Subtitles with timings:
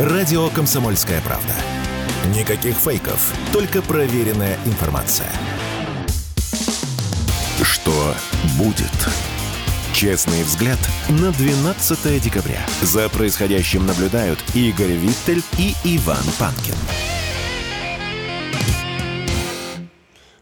[0.00, 1.52] Радио «Комсомольская правда».
[2.34, 5.30] Никаких фейков, только проверенная информация.
[7.62, 8.14] Что
[8.56, 8.86] будет?
[9.92, 10.78] Честный взгляд
[11.10, 12.66] на 12 декабря.
[12.80, 16.76] За происходящим наблюдают Игорь Виттель и Иван Панкин.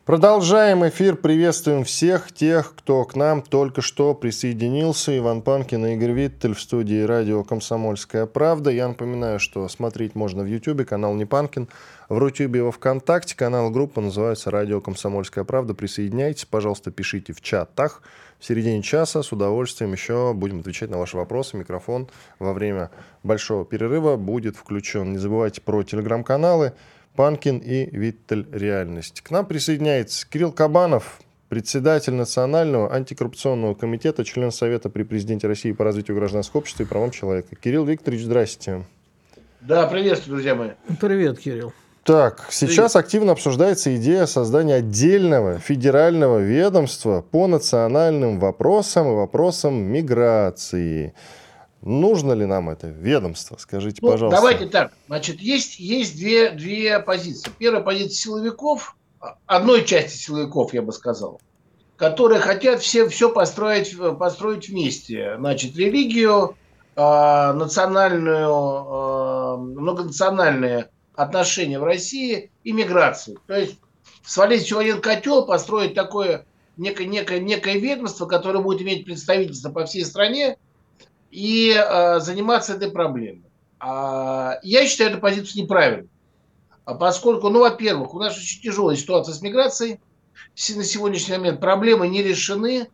[0.09, 1.17] Продолжаем эфир.
[1.17, 5.15] Приветствуем всех тех, кто к нам только что присоединился.
[5.19, 8.71] Иван Панкин и Игорь Виттель в студии радио «Комсомольская правда».
[8.71, 11.69] Я напоминаю, что смотреть можно в Ютьюбе, канал «Не Панкин»,
[12.09, 15.75] в Рутюбе во Вконтакте, канал группа называется «Радио «Комсомольская правда».
[15.75, 18.01] Присоединяйтесь, пожалуйста, пишите в чатах.
[18.39, 21.59] В середине часа с удовольствием еще будем отвечать на ваши вопросы.
[21.59, 22.91] Микрофон во время
[23.25, 25.13] большого перерыва будет включен.
[25.13, 26.73] Не забывайте про телеграм-каналы.
[27.19, 29.23] Панкин и Виттель Реальность.
[29.23, 31.19] К нам присоединяется Кирилл Кабанов,
[31.49, 37.11] председатель Национального антикоррупционного комитета, член Совета при президенте России по развитию гражданского общества и правам
[37.11, 37.57] человека.
[37.57, 38.85] Кирилл Викторович, здрасте.
[39.61, 40.71] Да, приветствую, друзья мои.
[41.01, 41.73] Привет, Кирилл.
[42.05, 51.15] Так, сейчас активно обсуждается идея создания отдельного федерального ведомства по национальным вопросам и вопросам миграции.
[51.83, 53.57] Нужно ли нам это ведомство?
[53.59, 54.41] Скажите, ну, пожалуйста.
[54.41, 54.93] Давайте так.
[55.07, 57.51] Значит, есть, есть две, две позиции.
[57.59, 58.97] Первая позиция силовиков,
[59.47, 61.41] одной части силовиков, я бы сказал,
[61.97, 65.37] которые хотят все, все построить, построить вместе.
[65.39, 66.57] Значит, религию,
[66.97, 73.39] э, национальную, э, многонациональные отношения в России и миграцию.
[73.47, 73.79] То есть
[74.25, 76.45] свалить все в один котел, построить такое
[76.77, 80.57] некое, некое, некое ведомство, которое будет иметь представительство по всей стране,
[81.31, 83.45] и э, заниматься этой проблемой.
[83.81, 86.09] А, я считаю эту позицию неправильной.
[86.85, 90.01] А поскольку, ну, во-первых, у нас очень тяжелая ситуация с миграцией.
[90.75, 92.89] На сегодняшний момент проблемы не решены.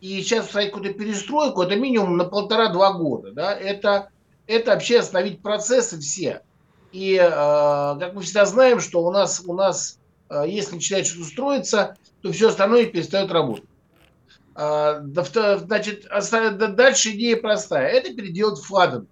[0.00, 3.32] И сейчас устроить какую-то перестройку, это минимум на полтора-два года.
[3.32, 3.54] Да?
[3.54, 4.10] Это,
[4.46, 6.42] это вообще остановить процессы все.
[6.92, 9.98] И, э, как мы всегда знаем, что у нас, у нас
[10.30, 13.68] э, если начинает что-то строиться, то все остальное перестает работать.
[14.54, 16.06] А, значит,
[16.76, 17.88] дальше идея простая.
[17.88, 19.08] Это переделать ФАДом.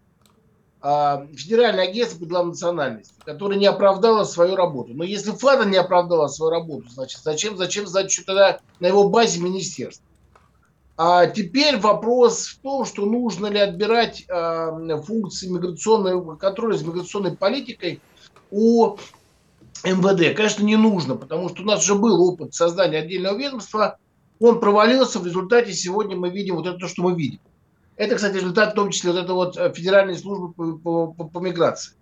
[0.81, 4.95] А, Федеральное агентство по делам национальности, которое не оправдало свою работу.
[4.95, 9.41] Но если ФАДа не оправдала свою работу, значит, зачем, зачем, зачем тогда на его базе
[9.41, 10.07] министерства?
[10.97, 17.35] А теперь вопрос в том, что нужно ли отбирать э, функции миграционного контроля с миграционной
[17.35, 18.01] политикой
[18.51, 18.97] у
[19.85, 20.37] МВД.
[20.37, 23.99] Конечно, не нужно, потому что у нас уже был опыт создания отдельного ведомства–
[24.43, 27.41] он провалился, в результате сегодня мы видим вот это, то, что мы видим.
[27.97, 31.39] Это, кстати, результат в том числе вот этой вот э, федеральной службы по, по, по,
[31.39, 31.95] миграции.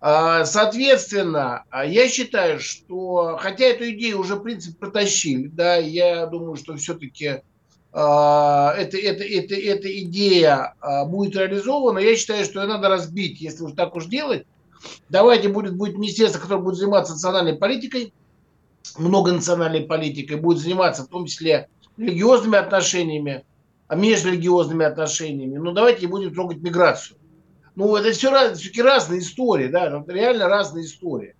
[0.00, 6.26] А, соответственно, а я считаю, что, хотя эту идею уже, в принципе, протащили, да, я
[6.26, 7.40] думаю, что все-таки
[7.92, 10.74] а, эта, эта, эта, эта идея
[11.06, 14.46] будет реализована, я считаю, что ее надо разбить, если уж так уж делать.
[15.08, 18.12] Давайте будет, будет министерство, которое будет заниматься национальной политикой,
[18.98, 23.44] многонациональной политикой, будет заниматься в том числе религиозными отношениями,
[23.88, 25.58] а межрелигиозными отношениями.
[25.58, 27.18] Ну, давайте не будем трогать миграцию.
[27.76, 31.34] Ну, это все, раз, все разные истории, да, это реально разные истории.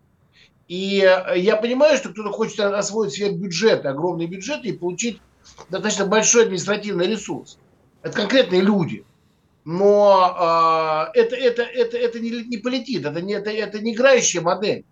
[0.67, 5.21] И э, я понимаю, что кто-то хочет освоить себе бюджеты, огромные бюджеты и получить
[5.69, 7.59] достаточно большой административный ресурс.
[8.03, 9.05] Это конкретные люди.
[9.65, 14.41] Но э, это, это, это, это не, не полетит, это не, это, это не играющая
[14.41, 14.85] модель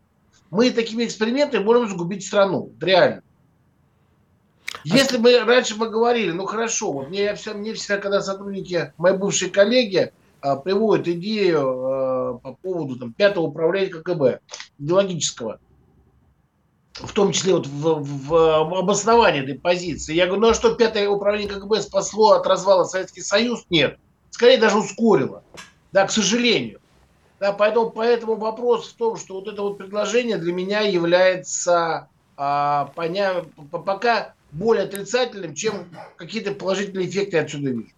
[0.53, 2.73] мы такими экспериментами можем загубить страну.
[2.79, 3.23] Реально.
[4.85, 9.17] Если мы раньше мы говорили, ну хорошо, вот мне, все, мне всегда, когда сотрудники, мои
[9.17, 14.41] бывшие коллеги а, приводят идею а, по поводу там, пятого управления КГБ,
[14.79, 15.59] идеологического,
[16.95, 20.15] в том числе вот в, в, в обосновании этой позиции.
[20.15, 23.65] Я говорю, ну а что пятое управление КГБ спасло от развала Советский Союз?
[23.71, 23.99] Нет.
[24.29, 25.45] Скорее даже ускорило.
[25.93, 26.82] Да, к сожалению.
[27.43, 32.93] Да, поэтому, поэтому вопрос в том, что вот это вот предложение для меня является а,
[32.95, 33.45] поня...
[33.69, 37.91] пока более отрицательным, чем какие-то положительные эффекты отсюда вижу.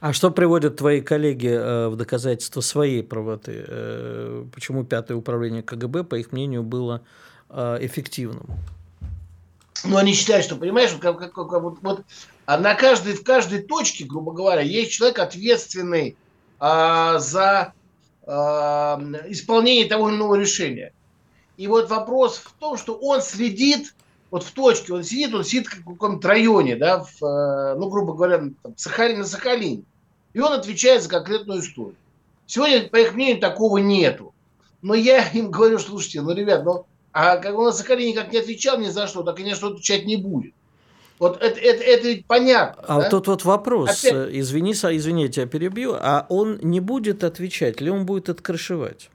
[0.00, 3.64] А что приводят твои коллеги э, в доказательство своей правоты?
[3.64, 7.02] Э, почему пятое управление КГБ, по их мнению, было
[7.50, 8.48] э, эффективным?
[9.84, 12.02] Ну, они считают, что, понимаешь, как, как, как, вот, вот
[12.44, 16.16] а на каждой, в каждой точке, грубо говоря, есть человек ответственный
[16.58, 17.72] а, за
[18.26, 18.30] э,
[19.30, 20.92] исполнения того или иного решения.
[21.56, 23.94] И вот вопрос в том, что он следит,
[24.30, 28.14] вот в точке, он сидит, он сидит в каком-то районе, да, в, э, ну, грубо
[28.14, 29.84] говоря, там, Сахалин, на Сахалине,
[30.32, 31.96] и он отвечает за конкретную историю.
[32.46, 34.34] Сегодня, по их мнению, такого нету.
[34.82, 38.38] Но я им говорю, слушайте, ну, ребят, ну, а как он на Сахалине как не
[38.38, 40.52] отвечал ни за что, так, конечно, отвечать не будет.
[41.18, 42.82] Вот это, это, это ведь понятно.
[42.88, 43.08] А да?
[43.08, 47.80] тут вот вопрос, Опять- э, извини, извини, я тебя перебью, а он не будет отвечать,
[47.80, 49.10] или он будет открышевать?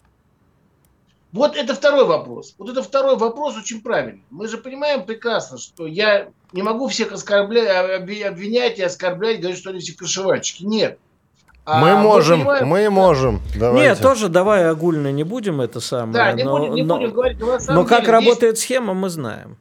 [1.32, 2.56] Вот это второй вопрос.
[2.58, 4.24] Вот это второй вопрос очень правильный.
[4.32, 7.68] Мы же понимаем прекрасно, что я не могу всех оскорблять,
[8.02, 10.64] обви- обвинять и оскорблять, говорить, что они все крышевальщики.
[10.64, 10.98] Нет.
[11.66, 13.42] А Мы можем, понимаем- мы можем.
[13.60, 13.90] Давайте.
[13.90, 16.14] Нет, тоже давай огульно не будем это самое.
[16.14, 18.96] Да, не но, будем, не но- будем говорить, но но как деле есть- работает схема,
[18.96, 19.58] мы знаем.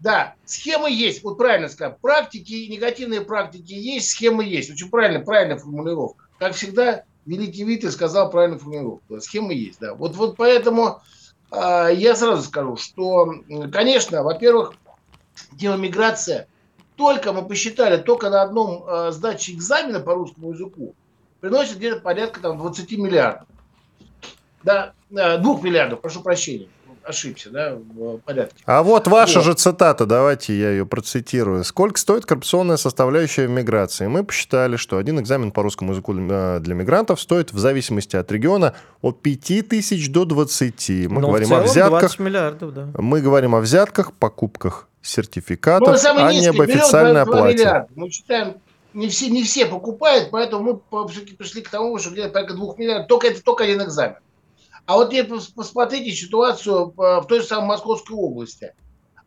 [0.00, 1.96] Да, схемы есть, вот правильно сказал.
[2.00, 4.70] Практики, негативные практики есть, схемы есть.
[4.70, 6.24] Очень правильно, правильная формулировка.
[6.38, 9.20] Как всегда, великий Витте сказал правильную формулировку.
[9.20, 9.94] Схемы есть, да.
[9.94, 11.02] Вот, вот поэтому
[11.50, 13.34] а, я сразу скажу, что,
[13.70, 14.72] конечно, во-первых,
[15.58, 16.48] тема миграция,
[16.96, 20.94] только мы посчитали, только на одном а, сдаче экзамена по русскому языку
[21.40, 23.48] приносит где-то порядка там, 20 миллиардов.
[24.62, 26.68] Да, а, 2 миллиардов, прошу прощения,
[27.04, 28.62] ошибся, да, в порядке.
[28.66, 29.44] А вот ваша Вот.
[29.44, 31.64] же цитата, давайте я ее процитирую.
[31.64, 34.06] Сколько стоит коррупционная составляющая миграции?
[34.06, 38.30] Мы посчитали, что один экзамен по русскому языку э, для мигрантов стоит в зависимости от
[38.32, 40.90] региона от 5 тысяч до 20.
[41.08, 42.00] Мы Но говорим в целом о взятках.
[42.00, 42.88] 20 миллиардов, да.
[42.98, 47.86] Мы говорим о взятках, покупках Ну, сертификатов, самый а не об официальной оплате.
[47.94, 48.54] Мы считаем,
[48.92, 52.76] не все, не все покупают, поэтому мы все-таки пришли к тому, что где-то порядка двух
[52.78, 53.06] миллиардов.
[53.08, 54.16] Только это только один экзамен.
[54.86, 55.14] А вот
[55.54, 58.74] посмотрите ситуацию э, в той же самой Московской области.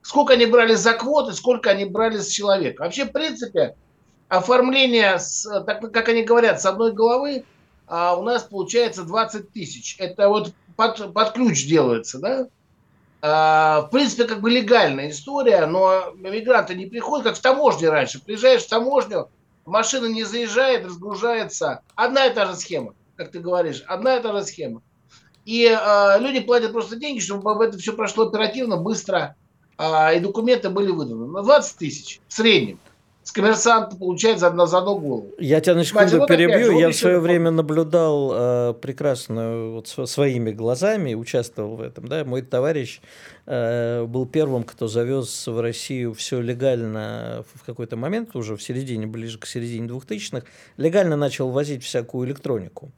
[0.02, 2.84] Сколько они брали за квоты, сколько они брали с человека.
[2.84, 3.76] Вообще, в принципе,
[4.28, 7.46] оформление, с, так как они говорят, с одной головы
[7.88, 9.96] а у нас получается 20 тысяч.
[10.00, 12.48] Это вот под, под ключ делается, да?
[13.22, 18.20] А, в принципе, как бы легальная история, но мигранты не приходят, как в таможне раньше.
[18.20, 19.30] Приезжаешь в таможню,
[19.66, 21.82] машина не заезжает, разгружается.
[21.96, 24.82] Одна и та же схема, как ты говоришь, одна и та же схема.
[25.45, 29.36] И а, люди платят просто деньги, чтобы это все прошло оперативно, быстро,
[29.78, 31.28] а, и документы были выданы.
[31.28, 32.80] На 20 тысяч в среднем.
[33.24, 35.31] С коммерсанта получает за, за одну голову.
[35.40, 36.74] Я тебя на секунду же, перебью.
[36.74, 42.10] вот Я в свое время наблюдал э, прекрасно вот сво- своими глазами, участвовал в этом.
[42.10, 42.25] Да?
[42.25, 43.00] Мой товарищ
[43.46, 49.07] э, был первым, кто завез в Россию все легально в какой-то момент, уже в середине,
[49.07, 52.92] ближе к середине 2000-х, легально начал возить всякую электронику.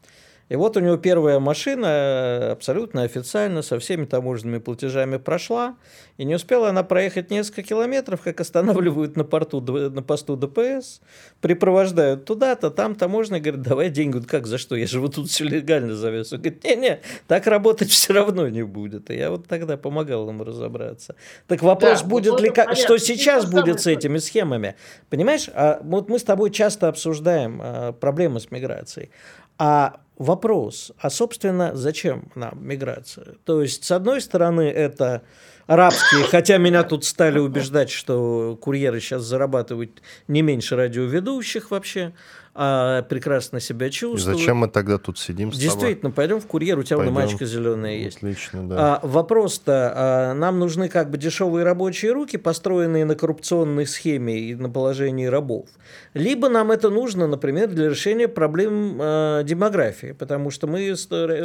[0.48, 5.76] И вот у него первая машина э, абсолютно официально со всеми таможенными платежами прошла,
[6.18, 11.02] и не успела она проехать несколько километров, как останавливают на, порту, на посту ДПС,
[11.42, 14.12] припровождают туда-то, там таможня говорит, давай деньги.
[14.12, 14.76] Говорит, как, за что?
[14.76, 16.32] Я же вот тут все легально завез.
[16.32, 19.10] Он говорит, не-не, так работать все равно не будет.
[19.10, 21.16] И я вот тогда помогал ему разобраться.
[21.48, 24.76] Так вопрос, Да, будет вот ли, как- что сейчас будет с этими схемами?
[25.10, 29.10] Понимаешь, а вот мы с тобой часто обсуждаем а, проблемы с миграцией.
[29.58, 33.36] А вопрос, а собственно, зачем нам миграция?
[33.44, 35.24] То есть, с одной стороны, это
[35.68, 42.14] арабские, хотя меня тут стали убеждать, что курьеры сейчас зарабатывают не меньше радиоведущих вообще,
[42.58, 44.40] а прекрасно себя И чувствуют.
[44.40, 45.70] зачем мы тогда тут сидим с тобой?
[45.70, 47.14] Действительно, пойдем в курьер, у тебя и Пойдем.
[47.14, 48.16] мальчика зеленая есть.
[48.18, 48.76] Отлично, да.
[48.80, 54.56] А, вопрос-то, а, нам нужны как бы дешевые рабочие руки, построенные на коррупционной схеме и
[54.56, 55.68] на положении рабов.
[56.14, 60.96] Либо нам это нужно, например, для решения проблем а, демографии, потому что мы,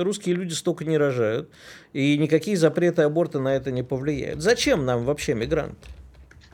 [0.05, 1.51] русские люди, столько не рожают,
[1.93, 4.10] и никакие запреты аборта на это не повлияют.
[4.37, 5.77] Зачем нам вообще мигранты?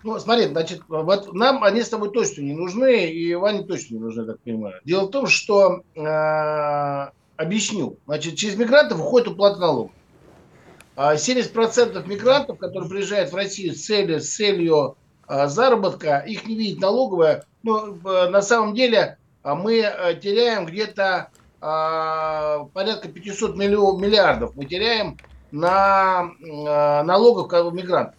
[0.02, 4.00] Ну, смотри, значит, вот нам они с тобой точно не нужны, и Ване точно не
[4.00, 4.80] нужны, так понимаю.
[4.84, 7.98] Дело в том, что э, объясню.
[8.06, 9.92] Значит, через мигрантов уходит уплата налогов.
[10.94, 16.54] А 70% мигрантов, которые приезжают в Россию с целью, с целью а, заработка, их не
[16.54, 17.44] видит налоговая.
[17.62, 21.30] Ну, э, на самом деле а, мы э, теряем где-то
[21.60, 24.56] а, порядка 500 миллион, миллиардов.
[24.56, 25.18] Мы теряем
[25.56, 28.14] на э, налогов мигрантов.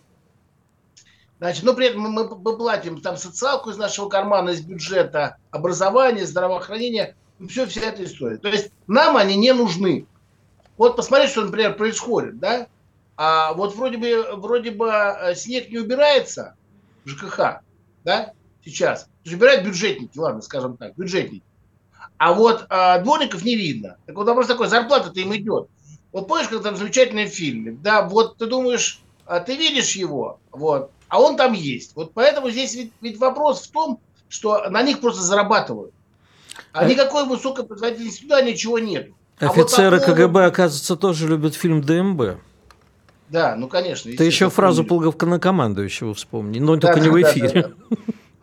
[1.37, 6.25] Значит, но при этом мы, мы- платим там социалку из нашего кармана, из бюджета, образование,
[6.25, 7.15] здравоохранение,
[7.47, 8.37] все, вся эта история.
[8.37, 10.07] То есть нам они не нужны.
[10.77, 12.67] Вот посмотри, что, например, происходит, да?
[13.15, 16.55] А вот вроде бы, вроде бы э, снег не убирается
[17.05, 17.61] в ЖКХ,
[18.03, 18.33] да,
[18.65, 19.03] сейчас.
[19.03, 21.43] То есть убирают бюджетники, ладно, скажем так, бюджетники.
[22.17, 23.97] А вот а, дворников не видно.
[24.07, 25.69] Так вот вопрос такой, зарплата-то им идет.
[26.17, 30.89] Вот помнишь, как там замечательный фильм, да, вот ты думаешь, а ты видишь его, вот,
[31.09, 31.91] а он там есть.
[31.95, 35.93] Вот поэтому здесь ведь, ведь вопрос в том, что на них просто зарабатывают.
[36.73, 36.89] А Э.
[36.89, 39.11] никакой высокой производительности туда ничего нет.
[39.39, 42.39] А вот Офицеры поводу- КГБ, оказывается, тоже любят фильм ДМБ.
[43.29, 44.11] Да, ну конечно.
[44.11, 45.11] Ты еще фразу помню.
[45.11, 47.61] полководнокомандующего вспомни, но Да, только не да, в да, эфире.
[47.61, 47.97] да, да.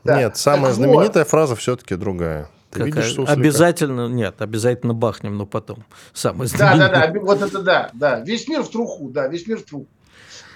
[0.04, 0.18] Да.
[0.20, 2.48] Нет, самая Так вот, знаменитая фраза все-таки другая.
[2.74, 3.02] Ты Какая?
[3.02, 3.32] видишь суслика?
[3.32, 5.84] Обязательно, нет, обязательно бахнем, но потом.
[6.12, 8.20] Самое Да, да, да, вот это да, да.
[8.20, 9.86] Весь мир в труху, да, весь мир в труху.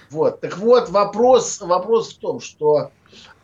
[0.09, 2.91] Вот, так вот, вопрос, вопрос в том, что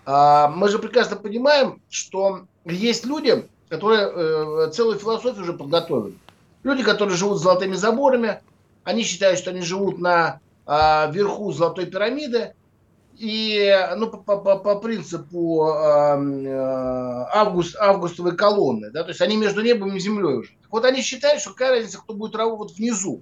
[0.06, 6.18] А, мы же прекрасно понимаем, что есть люди, которые э, целую философию уже подготовили.
[6.64, 8.42] Люди, которые живут с золотыми заборами,
[8.84, 12.54] они считают, что они живут на а, верху золотой пирамиды,
[13.18, 16.56] и ну, по, по, по принципу э,
[17.34, 20.50] август, августовой колонны, да, то есть они между небом и землей уже.
[20.62, 23.22] Так вот они считают, что какая разница, кто будет работать внизу,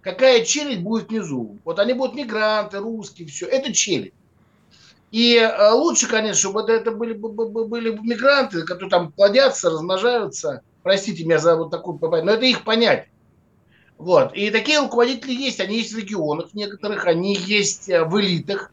[0.00, 1.58] какая челядь будет внизу.
[1.64, 4.12] Вот они будут мигранты, русские, все, это челядь.
[5.10, 10.62] И э, лучше, конечно, чтобы это, это были, были мигранты, которые там плодятся, размножаются.
[10.82, 13.08] Простите меня за вот такую но это их понять.
[13.96, 14.34] Вот.
[14.34, 15.60] И такие руководители есть.
[15.60, 18.72] Они есть в регионах некоторых, они есть э, в элитах.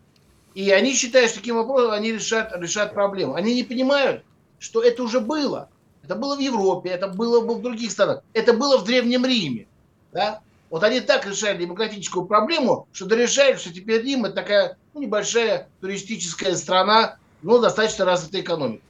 [0.55, 3.35] И они считают, что таким образом они решат, решат проблему.
[3.35, 4.23] Они не понимают,
[4.57, 5.69] что это уже было.
[6.01, 8.21] Это было в Европе, это было в других странах.
[8.33, 9.67] Это было в Древнем Риме.
[10.13, 10.41] Да?
[10.69, 15.67] Вот они так решали демократическую проблему, что дорешали, что теперь Рим это такая ну, небольшая
[15.81, 18.83] туристическая страна, но достаточно развитая экономика.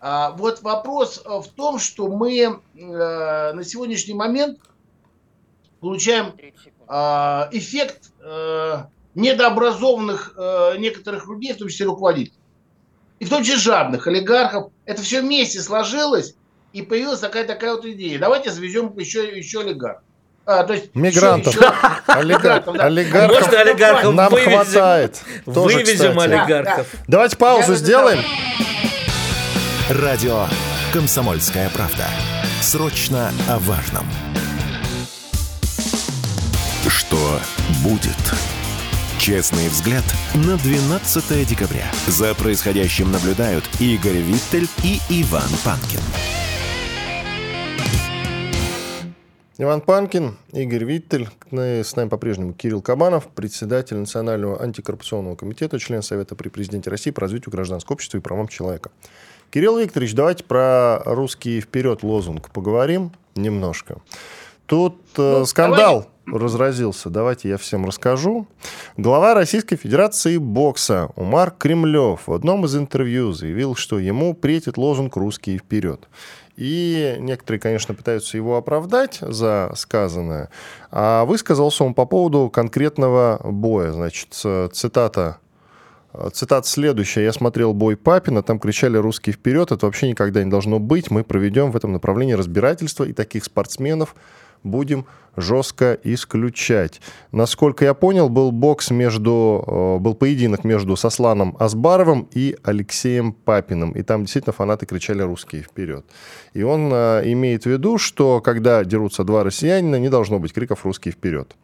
[0.00, 4.60] А вот вопрос в том, что мы э, на сегодняшний момент
[5.80, 6.92] получаем э,
[7.52, 8.84] эффект э,
[9.16, 12.38] недообразованных э, некоторых людей, в том числе руководителей.
[13.18, 14.70] И в том числе жадных олигархов.
[14.84, 16.34] Это все вместе сложилось,
[16.72, 18.18] и появилась такая, такая вот идея.
[18.18, 20.02] Давайте завезем еще, еще олигарх.
[20.44, 21.56] А, то есть Мигрантов.
[21.56, 22.02] Еще, еще...
[22.06, 22.78] Олигархов.
[22.78, 23.40] олигархов.
[23.40, 25.20] Может, олигархов нам вывезем, хватает.
[25.44, 26.32] Тоже, вывезем кстати.
[26.32, 26.86] олигархов.
[26.92, 27.04] Да, да.
[27.08, 28.18] Давайте паузу Я сделаем.
[29.88, 30.46] Радио
[30.92, 32.04] «Комсомольская правда».
[32.60, 34.06] Срочно о важном.
[36.88, 37.40] Что
[37.82, 38.55] будет?
[39.26, 40.04] Честный взгляд
[40.36, 41.90] на 12 декабря.
[42.06, 45.98] За происходящим наблюдают Игорь Виттель и Иван Панкин.
[49.58, 56.36] Иван Панкин, Игорь Виттель, с нами по-прежнему Кирилл Кабанов, председатель Национального антикоррупционного комитета, член Совета
[56.36, 58.92] при президенте России по развитию гражданского общества и правам человека.
[59.50, 63.98] Кирилл Викторович, давайте про «Русский вперед» лозунг поговорим немножко.
[64.66, 66.15] Тут э, ну, скандал давай.
[66.26, 67.10] Разразился.
[67.10, 68.46] Давайте я всем расскажу.
[68.96, 75.16] Глава Российской Федерации бокса Умар Кремлев в одном из интервью заявил, что ему претит лозунг
[75.16, 76.08] «Русские вперед».
[76.56, 80.48] И некоторые, конечно, пытаются его оправдать за сказанное.
[80.90, 83.92] А высказался он по поводу конкретного боя.
[83.92, 84.28] Значит,
[84.72, 85.38] цитата
[86.32, 87.24] Цитата следующая.
[87.24, 89.70] «Я смотрел бой Папина, там кричали «русский вперед».
[89.70, 91.10] Это вообще никогда не должно быть.
[91.10, 94.16] Мы проведем в этом направлении разбирательство, и таких спортсменов
[94.62, 97.00] будем жестко исключать.
[97.32, 103.92] Насколько я понял, был бокс между, э, был поединок между Сосланом Асбаровым и Алексеем Папиным.
[103.92, 106.04] И там действительно фанаты кричали «русские вперед».
[106.54, 110.84] И он э, имеет в виду, что когда дерутся два россиянина, не должно быть криков
[110.84, 111.54] «русские вперед».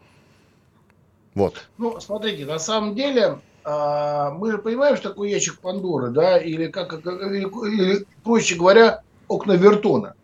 [1.35, 1.67] Вот.
[1.79, 6.67] Ну, смотрите, на самом деле э, мы же понимаем, что такое ящик Пандоры, да, или,
[6.67, 10.15] как, или, или проще говоря, окна Вертона.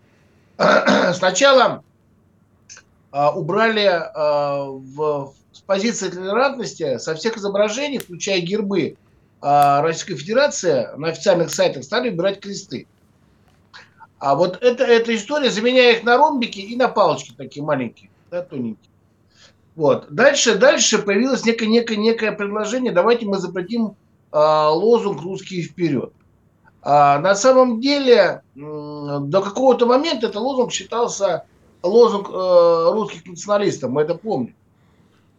[1.14, 1.82] Сначала а,
[3.12, 8.96] убрали а, в, с позиции толерантности со всех изображений, включая гербы
[9.40, 12.86] а, Российской Федерации, на официальных сайтах стали убирать кресты.
[14.18, 18.42] А вот это, эта история, заменяя их на ромбики и на палочки такие маленькие, да,
[18.42, 18.90] тоненькие.
[19.76, 20.08] Вот.
[20.10, 23.94] Дальше, дальше появилось некое, некое, некое предложение, давайте мы запретим
[24.32, 26.12] э, лозунг «Русские вперед».
[26.82, 31.44] А, на самом деле, до какого-то момента этот лозунг считался
[31.82, 34.54] лозунг э, русских националистов, мы это помним.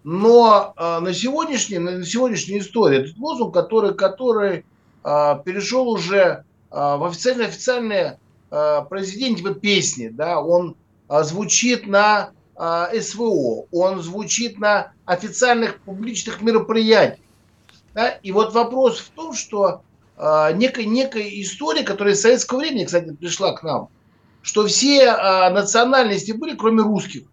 [0.03, 4.65] Но э, на, сегодняшний, на сегодняшнюю историю этот лозунг, который, который
[5.03, 8.19] э, перешел уже э, в официальные, официальные
[8.49, 10.75] э, произведения, типа песни, да, он
[11.09, 17.19] э, звучит на э, СВО, он звучит на официальных публичных мероприятиях.
[17.93, 18.09] Да?
[18.09, 19.81] И вот вопрос в том, что
[20.17, 23.89] э, некая, некая история, которая из советского времени, кстати, пришла к нам,
[24.41, 27.23] что все а, национальности были, кроме русских.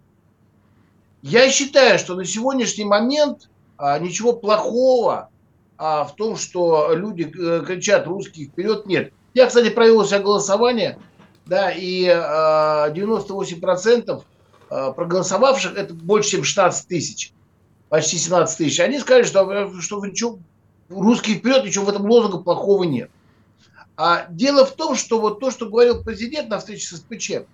[1.22, 3.48] Я считаю, что на сегодняшний момент
[3.78, 5.30] а, ничего плохого
[5.78, 9.12] а, в том, что люди а, кричат русские вперед, нет.
[9.34, 10.98] Я, кстати, провел себя голосование,
[11.46, 14.22] да, и а, 98%
[14.68, 17.32] а, проголосовавших, это больше, чем 16 тысяч,
[17.88, 20.38] почти 17 тысяч, они сказали, что, что ничего,
[20.88, 23.10] русские вперед, ничего в этом лозунге плохого нет.
[23.96, 27.46] А дело в том, что вот то, что говорил президент на встрече с СПЧ,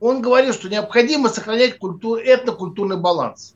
[0.00, 3.54] он говорил, что необходимо сохранять культур, этнокультурный баланс.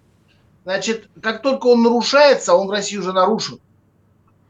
[0.65, 3.61] Значит, как только он нарушается, а он в России уже нарушен,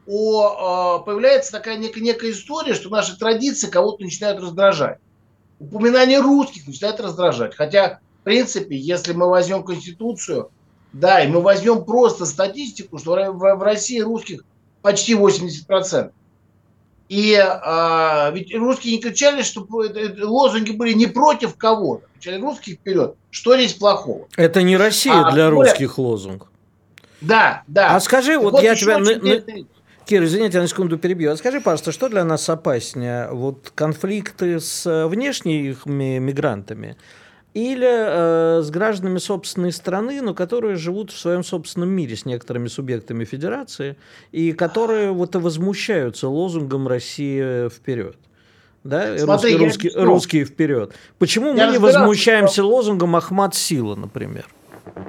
[0.07, 4.99] о, появляется такая некая, некая история, что наши традиции кого-то начинают раздражать.
[5.59, 7.55] Упоминание русских начинает раздражать.
[7.55, 10.49] Хотя, в принципе, если мы возьмем Конституцию,
[10.93, 14.45] да, и мы возьмем просто статистику, что в России русских
[14.81, 16.11] почти 80%.
[17.09, 19.65] И а, ведь русские не кричали, что
[20.21, 22.05] лозунги были не против кого-то.
[22.15, 23.15] Кричали русских вперед.
[23.31, 24.27] Что здесь плохого?
[24.35, 26.47] Это не Россия а, для русских лозунг.
[27.21, 27.95] Да, да.
[27.95, 28.99] А скажи, вот, вот я тебя...
[28.99, 29.41] На, на...
[30.05, 31.31] Кир, извините, я на секунду перебью.
[31.31, 33.29] А скажи, пожалуйста, что для нас опаснее?
[33.31, 36.97] Вот конфликты с внешними мигрантами
[37.57, 42.67] или э, с гражданами собственной страны, но которые живут в своем собственном мире с некоторыми
[42.67, 43.97] субъектами федерации
[44.31, 48.15] и которые вот и возмущаются лозунгом «Россия вперед».
[48.83, 50.93] Да, Смотри, русский, русский, русские вперед.
[51.17, 52.69] Почему я мы не возмущаемся что...
[52.69, 54.47] лозунгом Ахмат Сила, например?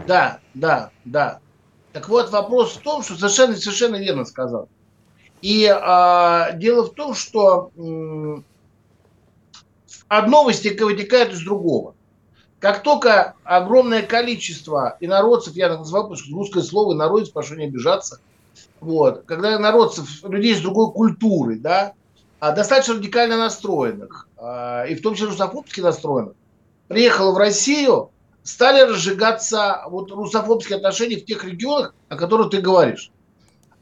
[0.06, 1.40] Да, да, да.
[1.92, 4.70] Так вот, вопрос в том, что совершенно, совершенно верно сказал.
[5.42, 8.44] И а, дело в том, что м,
[10.08, 11.94] одно вытекает из другого.
[12.60, 17.66] Как только огромное количество инородцев, я так называю, потому что русское слово инородец, прошу не
[17.66, 18.20] обижаться,
[18.80, 21.92] вот, когда инородцев, людей с другой культуры, да,
[22.40, 26.34] а достаточно радикально настроенных, а, и в том числе русофобски настроенных,
[26.88, 28.10] приехало в Россию,
[28.42, 33.10] стали разжигаться вот русофобские отношения в тех регионах, о которых ты говоришь.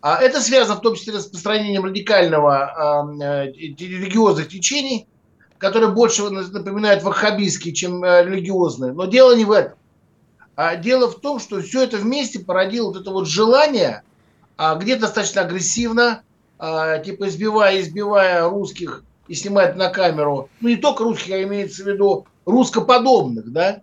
[0.01, 5.07] А это связано в том числе с распространением радикального э, религиозных течений,
[5.59, 8.93] которые больше напоминают ваххабистские, чем э, религиозные.
[8.93, 9.75] Но дело не в этом.
[10.57, 14.03] А дело в том, что все это вместе породило вот это вот желание,
[14.57, 16.23] а, где достаточно агрессивно,
[16.59, 21.85] а, типа избивая, избивая русских и снимать на камеру, ну не только русских, а имеется
[21.85, 23.83] в виду русскоподобных, да,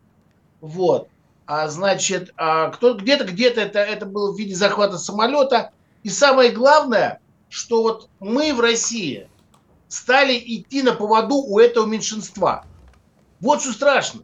[0.62, 1.10] вот.
[1.46, 5.72] А значит, а кто где-то, где-то это, это было в виде захвата самолета.
[6.02, 9.28] И самое главное, что вот мы в России
[9.94, 12.66] стали идти на поводу у этого меньшинства.
[13.40, 14.22] Вот что страшно.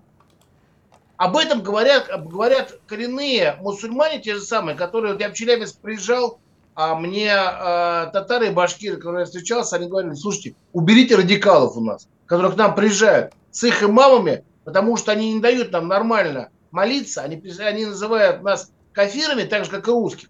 [1.15, 6.39] Об этом говорят, говорят коренные мусульмане, те же самые, которые, вот я в Челябинск приезжал,
[6.73, 11.81] а мне э, татары и башкиры, которые я встречался, они говорили, слушайте, уберите радикалов у
[11.81, 16.49] нас, которые к нам приезжают с их имамами, потому что они не дают нам нормально
[16.71, 20.29] молиться, они, они называют нас кафирами, так же, как и русских,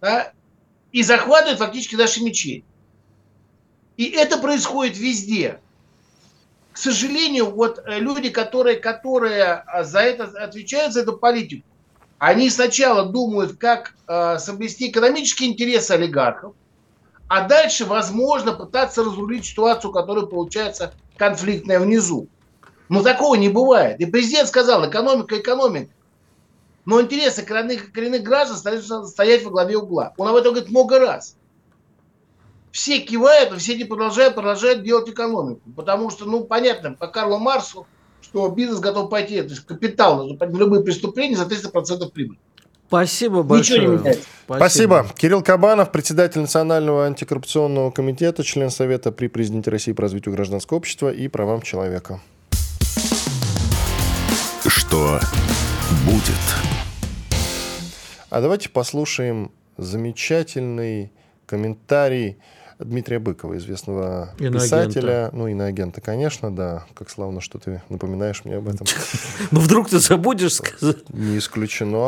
[0.00, 0.32] да,
[0.92, 2.64] и захватывают фактически наши мечети.
[3.98, 5.60] И это происходит везде.
[6.72, 11.66] К сожалению, вот э, люди, которые, которые э, за это отвечают, за эту политику,
[12.18, 16.54] они сначала думают, как э, соблюсти экономические интересы олигархов,
[17.26, 22.28] а дальше, возможно, пытаться разрулить ситуацию, которая получается конфликтная внизу.
[22.88, 23.98] Но такого не бывает.
[24.00, 25.90] И президент сказал, экономика, экономика.
[26.84, 30.14] Но интересы коренных, коренных граждан стоять во главе угла.
[30.16, 31.34] Он об этом говорит много раз
[32.72, 35.60] все кивают, все не продолжают, продолжают делать экономику.
[35.76, 37.86] Потому что, ну, понятно, по Карлу Марсу,
[38.20, 42.38] что бизнес готов пойти, то есть капитал, на любые преступления за 300% прибыли.
[42.88, 43.80] Спасибо большое.
[43.80, 44.22] Ничего не меняется.
[44.46, 44.58] Спасибо.
[44.58, 45.06] Спасибо.
[45.14, 51.12] Кирилл Кабанов, председатель Национального антикоррупционного комитета, член Совета при президенте России по развитию гражданского общества
[51.12, 52.20] и правам человека.
[54.66, 55.20] Что
[56.06, 56.34] будет?
[58.30, 61.12] А давайте послушаем замечательный
[61.46, 62.38] комментарий
[62.78, 64.64] Дмитрия Быкова, известного иноагента.
[64.64, 65.30] писателя.
[65.32, 66.84] Ну, иноагента, конечно, да.
[66.94, 68.86] Как славно, что ты напоминаешь мне об этом.
[69.50, 71.08] Ну, вдруг ты забудешь сказать.
[71.08, 72.06] Не исключено.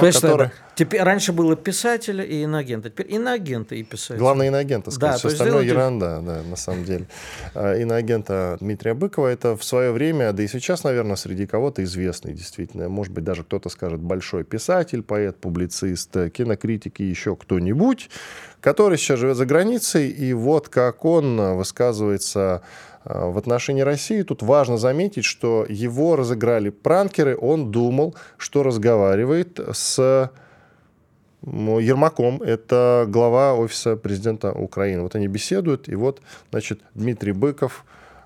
[0.75, 4.19] Теперь раньше было писателя и иноагента, теперь иноагента и писателя.
[4.19, 5.19] Главное иноагента сказать.
[5.19, 7.07] Все остальное ерунда, да, на самом деле.
[7.55, 12.33] А, иноагента Дмитрия Быкова это в свое время, да и сейчас, наверное, среди кого-то известный
[12.33, 12.89] действительно.
[12.89, 18.09] Может быть, даже кто-то скажет большой писатель, поэт, публицист, кинокритик и еще кто-нибудь
[18.61, 22.63] который сейчас живет за границей, и вот как он высказывается
[23.05, 24.23] э, в отношении России.
[24.23, 30.31] Тут важно заметить, что его разыграли пранкеры, он думал, что разговаривает с
[31.43, 35.03] Ермаком, это глава офиса президента Украины.
[35.03, 36.21] Вот они беседуют, и вот,
[36.51, 37.85] значит, Дмитрий Быков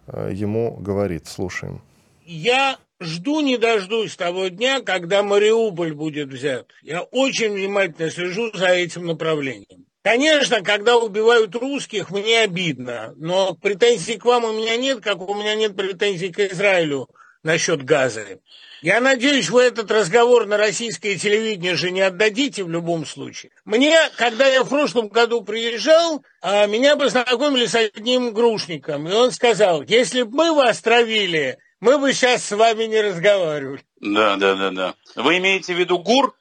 [0.09, 1.81] э, ему говорит, слушаем.
[2.27, 6.71] Я жду не дождусь того дня, когда Мариуполь будет взят.
[6.83, 9.87] Я очень внимательно слежу за этим направлением.
[10.05, 15.35] Конечно, когда убивают русских, мне обидно, но претензий к вам у меня нет, как у
[15.35, 17.09] меня нет претензий к Израилю
[17.43, 18.39] насчет газа.
[18.83, 23.53] Я надеюсь, вы этот разговор на российское телевидение же не отдадите в любом случае.
[23.65, 29.31] Мне, когда я в прошлом году приезжал, а, меня познакомили с одним грушником, и он
[29.31, 33.81] сказал, если бы мы вас травили, мы бы сейчас с вами не разговаривали.
[34.01, 34.95] Да, да, да, да.
[35.17, 36.35] Вы имеете в виду ГУР?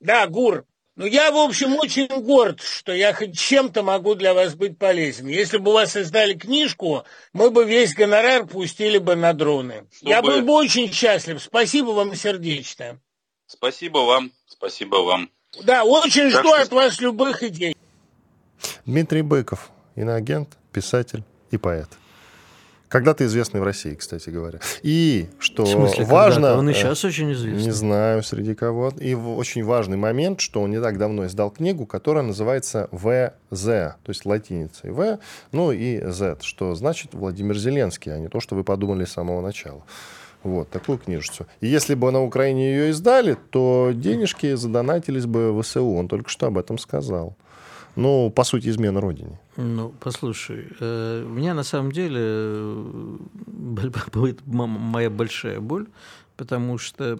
[0.00, 0.66] Да, ГУР.
[0.96, 5.26] Ну, я, в общем, очень горд, что я хоть чем-то могу для вас быть полезен.
[5.26, 7.04] Если бы у вас издали книжку,
[7.34, 9.86] мы бы весь гонорар пустили бы на дроны.
[9.94, 10.10] Чтобы...
[10.10, 11.42] Я был бы очень счастлив.
[11.42, 12.98] Спасибо вам сердечно.
[13.46, 14.32] Спасибо вам.
[14.46, 15.30] Спасибо вам.
[15.62, 16.62] Да, очень так жду что...
[16.62, 17.76] от вас любых идей.
[18.86, 21.90] Дмитрий Быков, иноагент, писатель, и поэт.
[22.96, 24.58] Когда-то известный в России, кстати говоря.
[24.82, 26.56] И, что В смысле, важно...
[26.56, 27.62] Он и э, сейчас очень известный.
[27.62, 28.90] Не знаю, среди кого.
[28.98, 34.08] И очень важный момент, что он не так давно издал книгу, которая называется ВЗ, то
[34.08, 35.18] есть латиницей В,
[35.52, 39.42] ну и Z, что значит Владимир Зеленский, а не то, что вы подумали с самого
[39.42, 39.82] начала.
[40.42, 41.46] Вот, такую книжицу.
[41.60, 45.92] И если бы на Украине ее издали, то денежки задонатились бы в ВСУ.
[45.92, 47.36] Он только что об этом сказал.
[47.96, 49.40] Ну, по сути, измена родине.
[49.56, 53.16] Ну, послушай, э, у меня на самом деле э,
[54.12, 55.86] будет моя большая боль,
[56.36, 57.18] потому что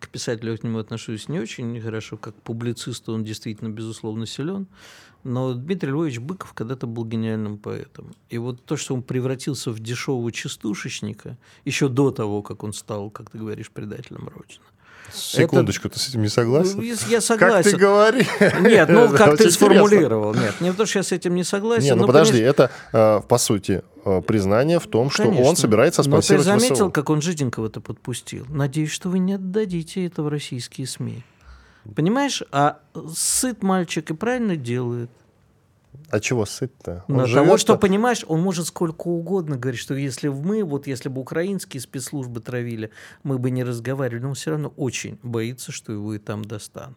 [0.00, 4.26] к писателю я к нему отношусь не очень хорошо, как к публицисту он действительно, безусловно,
[4.26, 4.66] силен.
[5.24, 8.14] Но Дмитрий Львович Быков когда-то был гениальным поэтом.
[8.30, 13.10] И вот то, что он превратился в дешевого частушечника, еще до того, как он стал,
[13.10, 14.64] как ты говоришь, предателем Родины.
[15.12, 16.80] Секундочку, ты с этим не согласен?
[16.80, 17.70] Я- я Как согласен.
[17.72, 18.26] ты говоришь?
[18.60, 20.34] Нет, ну Это как ты сформулировал.
[20.34, 21.84] Нет, не то, что я с этим не согласен.
[21.84, 25.44] Не, ну подожди, это, э, по сути, э, признание в том, что Конечно.
[25.48, 26.90] он собирается Но ты спонсировать заметил, ВСУ.
[26.90, 28.46] как он Жиденкова-то подпустил?
[28.48, 31.22] Надеюсь, что вы не отдадите это в российские СМИ.
[31.94, 32.42] Понимаешь?
[32.50, 32.78] А
[33.14, 35.10] сыт мальчик и правильно делает.
[36.10, 37.04] А чего сыт-то?
[37.08, 40.64] Он На того, что, то- понимаешь, он может сколько угодно говорить, что если б мы,
[40.64, 42.90] вот если бы украинские спецслужбы травили,
[43.22, 46.96] мы бы не разговаривали, но он все равно очень боится, что его и там достанут.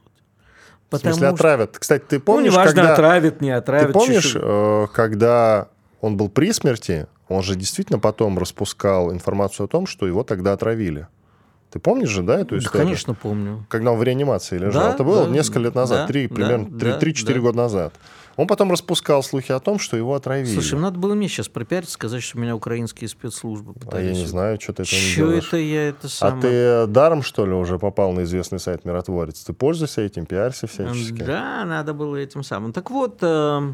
[0.90, 1.78] В смысле, что- отравят.
[1.78, 2.94] Кстати, ты Ну, помнишь, неважно, когда...
[2.94, 3.88] отравят, не отравят.
[3.88, 5.68] Ты помнишь, э, когда
[6.02, 10.54] он был при смерти, он же действительно потом распускал информацию о том, что его тогда
[10.54, 11.08] отравили.
[11.70, 12.88] Ты помнишь же, да, эту Да, историю?
[12.88, 13.64] конечно, помню.
[13.70, 14.86] Когда он в реанимации лежал.
[14.86, 17.40] Да, Это было да, несколько лет назад, да, три, да, примерно да, три- 3-4 да.
[17.42, 17.94] года назад.
[18.40, 20.54] Он потом распускал слухи о том, что его отравили.
[20.54, 24.18] Слушай, ну, надо было мне сейчас пропиарить, сказать, что меня украинские спецслужбы а я пытались.
[24.18, 25.48] не знаю, что ты этого не делаешь.
[25.50, 26.42] это я это А самое...
[26.42, 29.44] ты даром, что ли, уже попал на известный сайт «Миротворец»?
[29.44, 31.22] Ты пользуешься этим, пиарься всячески?
[31.22, 32.72] Да, надо было этим самым.
[32.72, 33.74] Так вот, э,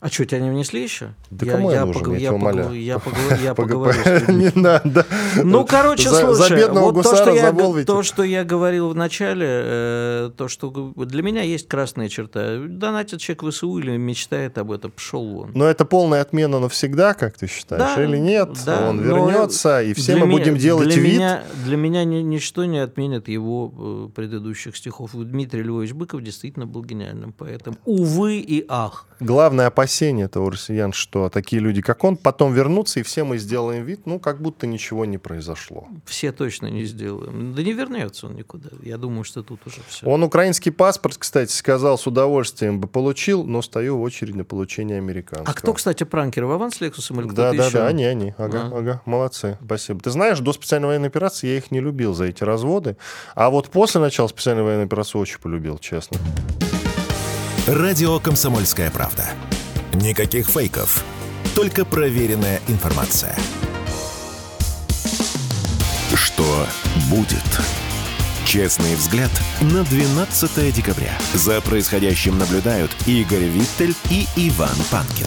[0.00, 1.14] а что, тебя не внесли еще?
[1.30, 2.72] Да кому я нужен, я тебя умоляю.
[2.82, 4.50] я, поговор- я Пог- поговорю с людьми.
[4.54, 5.06] Не надо.
[5.44, 7.86] Ну, короче, За- слушай, За бедного вот то, что, я, замолвите.
[7.86, 12.56] то, что я говорил в начале, э, то, что для меня есть красная черта.
[12.66, 15.50] Донатит человек в СУ или мечтает об этом, пошел вон.
[15.54, 18.48] Но это полная отмена навсегда, как ты считаешь, Да, или нет?
[18.64, 21.14] да, Он вернется, и все мы меня- будем делать для вид.
[21.16, 25.10] Меня, для меня ни- ничто не отменит его э, предыдущих стихов.
[25.12, 27.76] Дмитрий Львович Быков действительно был гениальным поэтом.
[27.84, 29.06] Увы и ах.
[29.20, 33.84] Главное опасение этого россиян, что такие люди, как он, потом вернутся, и все мы сделаем
[33.84, 35.88] вид, ну, как будто ничего не произошло.
[36.06, 37.54] Все точно не сделаем.
[37.54, 38.70] Да не вернется он никуда.
[38.82, 40.06] Я думаю, что тут уже все.
[40.06, 44.98] Он украинский паспорт, кстати, сказал, с удовольствием бы получил, но стою в очередь на получение
[44.98, 45.50] американского.
[45.50, 46.44] А кто, кстати, пранкер?
[46.44, 47.78] Вован с Лексусом или Да, кто-то да, еще?
[47.78, 48.34] да, они, они.
[48.38, 48.78] Ага, А.
[48.78, 50.00] ага, молодцы, спасибо.
[50.00, 52.96] Ты знаешь, до специальной военной операции я их не любил за эти разводы,
[53.34, 56.18] а вот после начала специальной военной операции очень полюбил, честно.
[57.66, 59.24] Радио «Комсомольская правда».
[59.94, 61.04] Никаких фейков,
[61.54, 63.36] только проверенная информация.
[66.14, 66.66] Что
[67.10, 67.38] будет?
[68.46, 71.18] Честный взгляд на 12 декабря.
[71.34, 75.26] За происходящим наблюдают Игорь Виттель и Иван Панкин.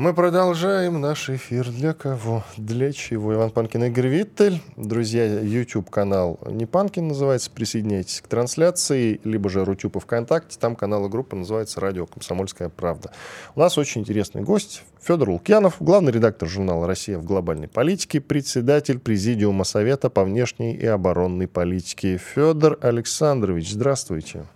[0.00, 1.68] Мы продолжаем наш эфир.
[1.68, 2.42] Для кого?
[2.56, 3.34] Для чего?
[3.34, 4.62] Иван Панкин, Игорь Виттель.
[4.74, 7.50] Друзья, YouTube-канал не Панкин называется.
[7.50, 9.20] Присоединяйтесь к трансляции.
[9.24, 10.58] Либо же Рутюб и ВКонтакте.
[10.58, 13.12] Там канал и группа называется «Радио Комсомольская правда».
[13.54, 14.84] У нас очень интересный гость.
[15.02, 20.86] Федор Лукьянов, главный редактор журнала «Россия в глобальной политике», председатель Президиума Совета по внешней и
[20.86, 22.16] оборонной политике.
[22.16, 24.46] Федор Александрович, здравствуйте.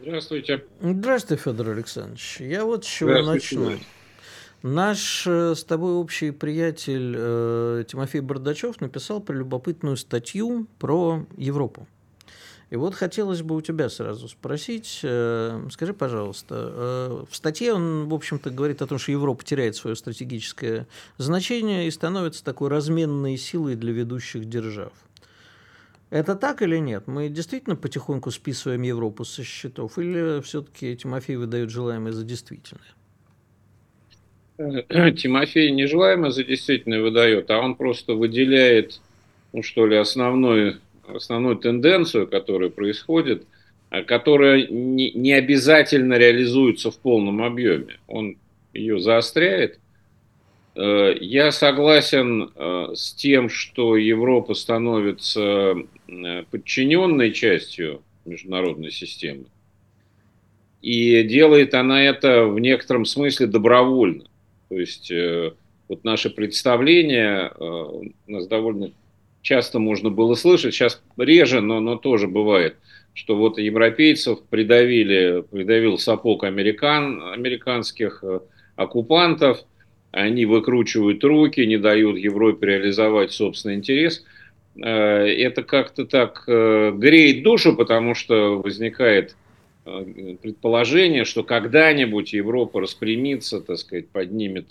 [0.00, 0.64] Здравствуйте.
[0.80, 2.38] Здравствуй, Федор Александрович.
[2.40, 3.64] Я вот с чего Здравствуйте, начну.
[3.66, 3.80] Вань.
[4.66, 11.86] Наш э, с тобой общий приятель э, Тимофей Бардачев написал прелюбопытную статью про Европу.
[12.70, 18.08] И вот хотелось бы у тебя сразу спросить, э, скажи, пожалуйста, э, в статье он,
[18.08, 23.36] в общем-то, говорит о том, что Европа теряет свое стратегическое значение и становится такой разменной
[23.36, 24.92] силой для ведущих держав.
[26.10, 27.06] Это так или нет?
[27.06, 32.95] Мы действительно потихоньку списываем Европу со счетов, или все-таки Тимофей выдает желаемое за действительное?
[35.16, 39.00] Тимофей нежелаемо за действительно выдает, а он просто выделяет,
[39.52, 43.46] ну что ли, основную, основную тенденцию, которая происходит,
[43.90, 47.98] а которая не, не обязательно реализуется в полном объеме.
[48.06, 48.36] Он
[48.72, 49.78] ее заостряет.
[50.74, 55.76] Э, Я согласен э, с тем, что Европа становится
[56.08, 59.44] э, подчиненной частью международной системы.
[60.82, 64.24] И делает она это в некотором смысле добровольно.
[64.68, 65.52] То есть э,
[65.88, 67.84] вот наше представление, э,
[68.26, 68.92] нас довольно
[69.42, 72.76] часто можно было слышать, сейчас реже, но, но тоже бывает,
[73.14, 78.40] что вот европейцев придавили, придавил сапог американ, американских э,
[78.74, 79.60] оккупантов,
[80.10, 84.24] они выкручивают руки, не дают Европе реализовать собственный интерес.
[84.78, 89.36] Это как-то так греет душу, потому что возникает
[90.42, 94.66] предположение, что когда-нибудь Европа распрямится, так сказать, поднимет,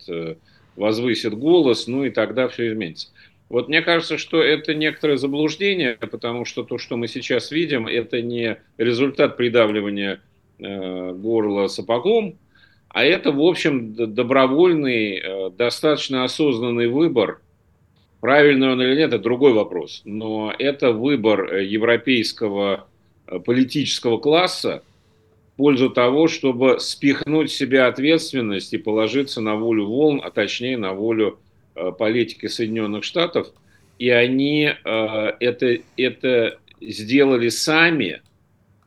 [0.76, 3.10] возвысит голос, ну и тогда все изменится.
[3.48, 8.22] Вот мне кажется, что это некоторое заблуждение, потому что то, что мы сейчас видим, это
[8.22, 10.20] не результат придавливания
[10.58, 12.38] э, горла сапогом,
[12.90, 17.40] а это, в общем, добровольный, э, достаточно осознанный выбор.
[18.20, 20.02] Правильный он или нет, это другой вопрос.
[20.06, 22.88] Но это выбор э, европейского
[23.28, 24.82] э, политического класса
[25.58, 30.94] пользу того, чтобы спихнуть в себя ответственность и положиться на волю волн, а точнее на
[30.94, 31.40] волю
[31.76, 33.52] Э, политики Соединенных Штатов,
[34.00, 38.22] и они э, это, это сделали сами,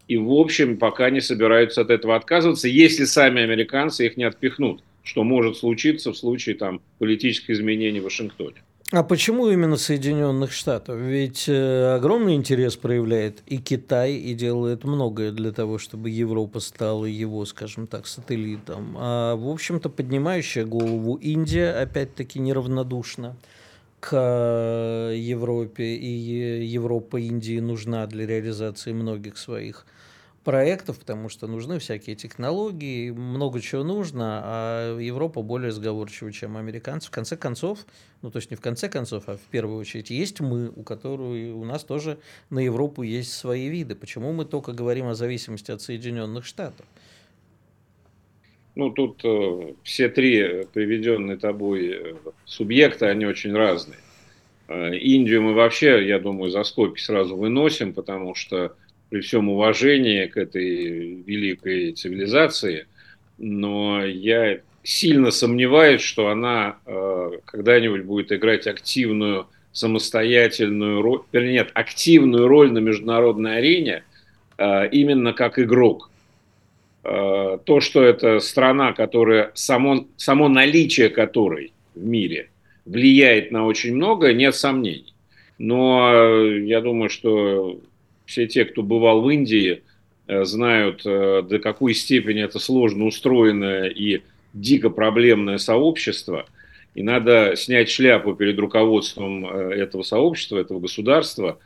[0.06, 4.82] и, в общем, пока не собираются от этого отказываться, если сами американцы их не отпихнут,
[5.02, 8.62] что может случиться в случае там, политических изменений в Вашингтоне.
[8.90, 10.96] А почему именно Соединенных Штатов?
[10.96, 17.04] Ведь э, огромный интерес проявляет и Китай, и делает многое для того, чтобы Европа стала
[17.04, 18.96] его, скажем так, сателлитом.
[18.96, 23.36] А, в общем-то, поднимающая голову Индия, опять-таки, неравнодушна
[24.00, 24.16] к
[25.14, 29.84] Европе, и Европа Индии нужна для реализации многих своих
[30.44, 37.08] проектов, потому что нужны всякие технологии, много чего нужно, а Европа более сговорчива, чем американцы.
[37.08, 37.86] В конце концов,
[38.22, 41.56] ну то есть не в конце концов, а в первую очередь, есть мы, у которых
[41.56, 42.18] у нас тоже
[42.50, 43.94] на Европу есть свои виды.
[43.94, 46.86] Почему мы только говорим о зависимости от Соединенных Штатов?
[48.78, 53.98] Ну, тут э, все три приведенные тобой э, субъекта, они очень разные.
[54.68, 58.76] Э, Индию мы вообще, я думаю, за скобки сразу выносим, потому что
[59.10, 62.86] при всем уважении к этой великой цивилизации,
[63.38, 71.70] но я сильно сомневаюсь, что она э, когда-нибудь будет играть активную самостоятельную роль, вернее, нет,
[71.74, 74.02] активную роль на международной арене
[74.56, 76.10] э, именно как игрок.
[77.04, 82.50] Э, то, что это страна, которая само, само наличие которой в мире
[82.84, 85.14] влияет на очень много, нет сомнений.
[85.58, 87.80] Но э, я думаю, что
[88.28, 89.82] все те, кто бывал в Индии,
[90.26, 94.20] э, знают, э, до какой степени это сложно устроенное и
[94.52, 96.44] дико проблемное сообщество.
[96.94, 101.58] И надо снять шляпу перед руководством э, этого сообщества, этого государства,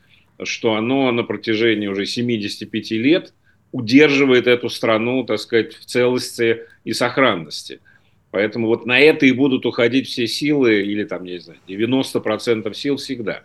[0.44, 3.34] что оно на протяжении уже 75 лет
[3.72, 7.80] удерживает эту страну, так сказать, в целости и сохранности.
[8.30, 12.72] Поэтому вот на это и будут уходить все силы, или там, я не знаю, 90%
[12.74, 13.42] сил всегда.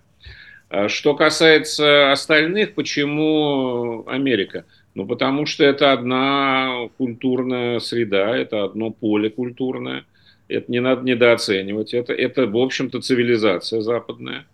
[0.70, 4.66] А что касается остальных, почему Америка?
[4.96, 10.06] Ну, потому что это одна культурная среда, это одно поле культурное.
[10.48, 11.94] Это не надо недооценивать.
[11.94, 14.46] Это, это в общем-то, цивилизация западная.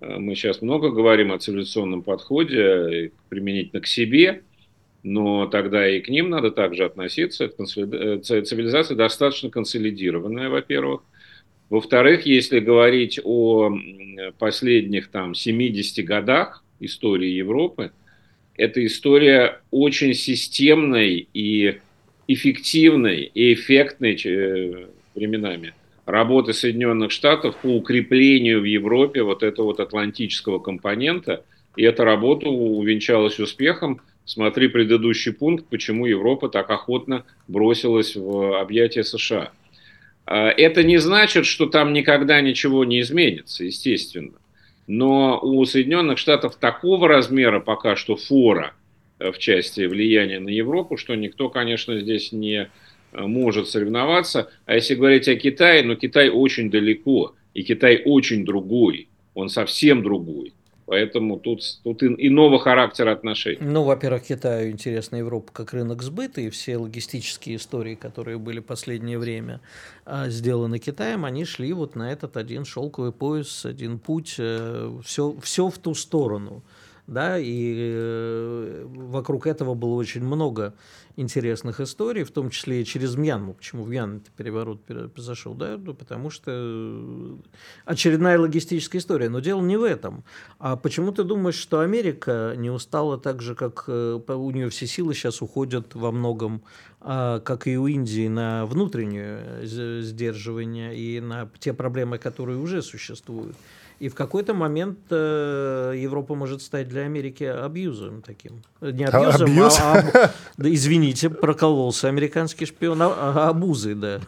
[0.00, 4.42] А мы сейчас много говорим о цивилизационном подходе применительно к себе,
[5.02, 7.44] но тогда и к ним надо также относиться.
[7.44, 11.02] Это э, цивилизация достаточно консолидированная, во-первых.
[11.70, 13.70] Во-вторых, если говорить о
[14.38, 17.92] последних там 70 годах истории Европы,
[18.56, 21.78] это история очень системной и
[22.26, 25.74] эффективной и эффектной э, временами
[26.08, 31.44] работы Соединенных Штатов по укреплению в Европе вот этого вот атлантического компонента.
[31.76, 34.00] И эта работа увенчалась успехом.
[34.24, 39.52] Смотри предыдущий пункт, почему Европа так охотно бросилась в объятия США.
[40.30, 44.34] А, это не значит, что там никогда ничего не изменится, естественно.
[44.86, 48.74] Но у Соединенных Штатов такого размера пока что фора
[49.18, 52.68] э, в части влияния на Европу, что никто, конечно, здесь не
[53.12, 54.50] э, может соревноваться.
[54.66, 60.02] А если говорить о Китае, ну Китай очень далеко, и Китай очень другой, он совсем
[60.02, 60.52] другой.
[60.88, 63.58] Поэтому тут, тут иного характера отношений.
[63.60, 69.18] Ну, во-первых, Китаю интересна Европа как рынок сбыта, и все логистические истории, которые были последнее
[69.18, 69.60] время
[70.06, 75.34] а, сделаны Китаем, они шли вот на этот один шелковый пояс, один путь, все, э,
[75.42, 76.62] все в ту сторону.
[77.08, 80.74] Да, и э, вокруг этого было очень много
[81.16, 83.54] интересных историй, в том числе и через Мьянму.
[83.54, 85.54] Почему в Мьянме переворот произошел?
[85.54, 85.78] Да?
[85.78, 87.36] Ну, потому что э,
[87.86, 89.30] очередная логистическая история.
[89.30, 90.22] Но дело не в этом.
[90.58, 94.86] А почему ты думаешь, что Америка не устала так же, как э, у нее все
[94.86, 96.62] силы сейчас уходят во многом,
[97.00, 103.56] а, как и у Индии, на внутреннее сдерживание и на те проблемы, которые уже существуют?
[104.00, 108.62] И в какой-то момент э, Европа может стать для Америки абьюзом таким.
[108.80, 109.78] Не абьюзом, Абьюз?
[109.80, 114.20] а, а- да, извините, прокололся американский шпион, а, а абузой, да.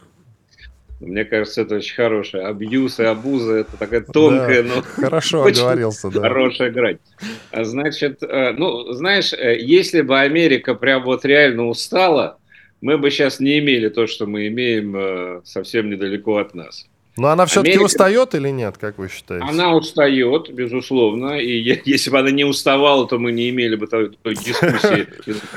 [1.01, 2.47] Мне кажется, это очень хорошее.
[2.47, 6.21] Абьюз и абуза– это такая тонкая, но Хорошо очень оговорился, да.
[6.21, 6.99] хорошая грань.
[7.53, 12.39] А значит, э, ну, знаешь, э, если бы Америка прям вот реально устала,
[12.81, 16.87] мы бы сейчас не имели то, что мы имеем э, совсем недалеко от нас.
[17.21, 19.45] Но она все-таки Америка- устает или нет, как вы считаете?
[19.47, 24.17] Она устает, безусловно, и если бы она не уставала, то мы не имели бы той,
[24.23, 25.07] той дискуссии,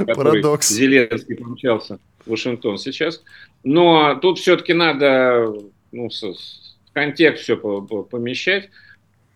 [0.13, 0.69] Парадокс.
[0.69, 3.23] Зеленский помчался в Вашингтон сейчас.
[3.63, 5.53] Но тут все-таки надо
[5.93, 8.69] ну, в контекст все помещать.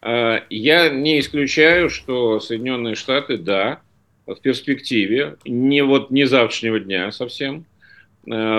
[0.01, 3.79] Э, Я не исключаю, что Соединенные Штаты, да,
[4.25, 7.63] в перспективе, не вот не завтрашнего дня совсем,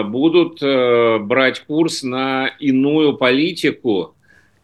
[0.03, 4.15] будут э, брать курс на иную политику,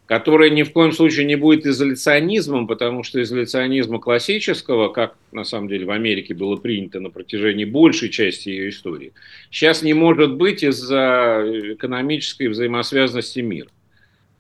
[0.07, 5.69] которая ни в коем случае не будет изоляционизмом, потому что изоляционизма классического, как на самом
[5.69, 9.13] деле в Америке было принято на протяжении большей части ее истории,
[9.51, 13.69] сейчас не может быть из-за экономической взаимосвязанности мира.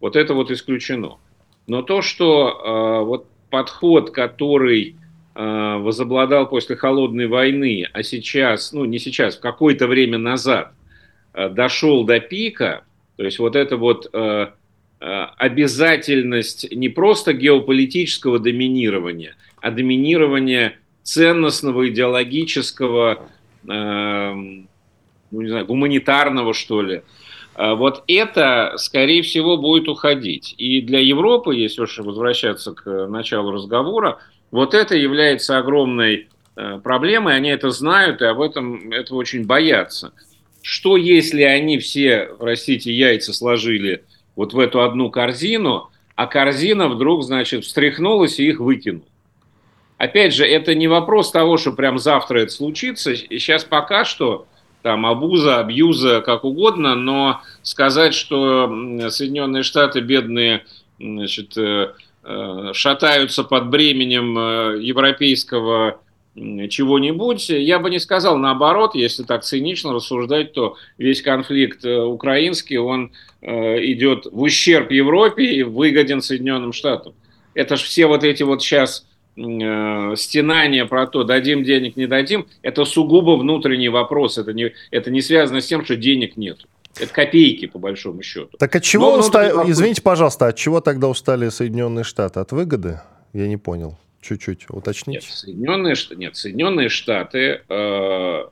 [0.00, 1.18] Вот это вот исключено.
[1.66, 5.03] Но то, что э, вот подход, который э,
[5.34, 10.72] возобладал после холодной войны, а сейчас, ну не сейчас, в какое-то время назад
[11.32, 12.84] э, дошел до пика,
[13.16, 14.46] то есть вот это вот э,
[15.00, 23.28] э, обязательность не просто геополитического доминирования, а доминирования ценностного, идеологического,
[23.68, 27.02] э, ну не знаю, гуманитарного что ли.
[27.56, 30.54] Э, Вот это, скорее всего, будет уходить.
[30.58, 34.18] И для Европы, если уж возвращаться к началу разговора,
[34.54, 37.34] вот это является огромной э, проблемой.
[37.34, 40.12] Они это знают и об этом этого очень боятся.
[40.62, 44.04] Что если они все, простите, яйца сложили
[44.36, 49.04] вот в эту одну корзину, а корзина вдруг, значит, встряхнулась и их выкинул?
[49.98, 53.16] Опять же, это не вопрос того, что прям завтра это случится.
[53.16, 54.46] Сейчас пока что
[54.82, 58.68] там абуза, абьюза, как угодно, но сказать, что
[59.08, 60.64] Соединенные Штаты бедные
[61.00, 61.94] значит, э,
[62.72, 66.00] шатаются под бременем э, европейского
[66.34, 68.36] чего-нибудь, я бы не сказал.
[68.38, 74.90] Наоборот, если так цинично рассуждать, то весь конфликт э, украинский, он э, идет в ущерб
[74.90, 77.14] Европе и выгоден Соединенным Штатам.
[77.54, 79.06] Это же все вот эти вот сейчас
[79.36, 84.36] э, стенания про то, дадим денег, не дадим, это сугубо внутренний вопрос.
[84.36, 86.66] Это не, это не связано с тем, что денег нет.
[86.98, 88.56] Это копейки, по большому счету.
[88.58, 92.40] Так от чего Но уста- внутренний вопрос- Извините, пожалуйста, от чего тогда устали Соединенные Штаты?
[92.40, 93.00] От выгоды?
[93.32, 93.98] Я не понял.
[94.20, 95.26] Чуть-чуть Нет, уточните.
[95.28, 98.44] Соединенные, Ш- нет, Соединенные Штаты э,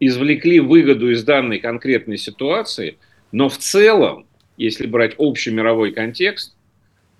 [0.00, 2.98] извлекли выгоду из данной конкретной ситуации,
[3.30, 6.56] но в целом, если брать общий мировой контекст,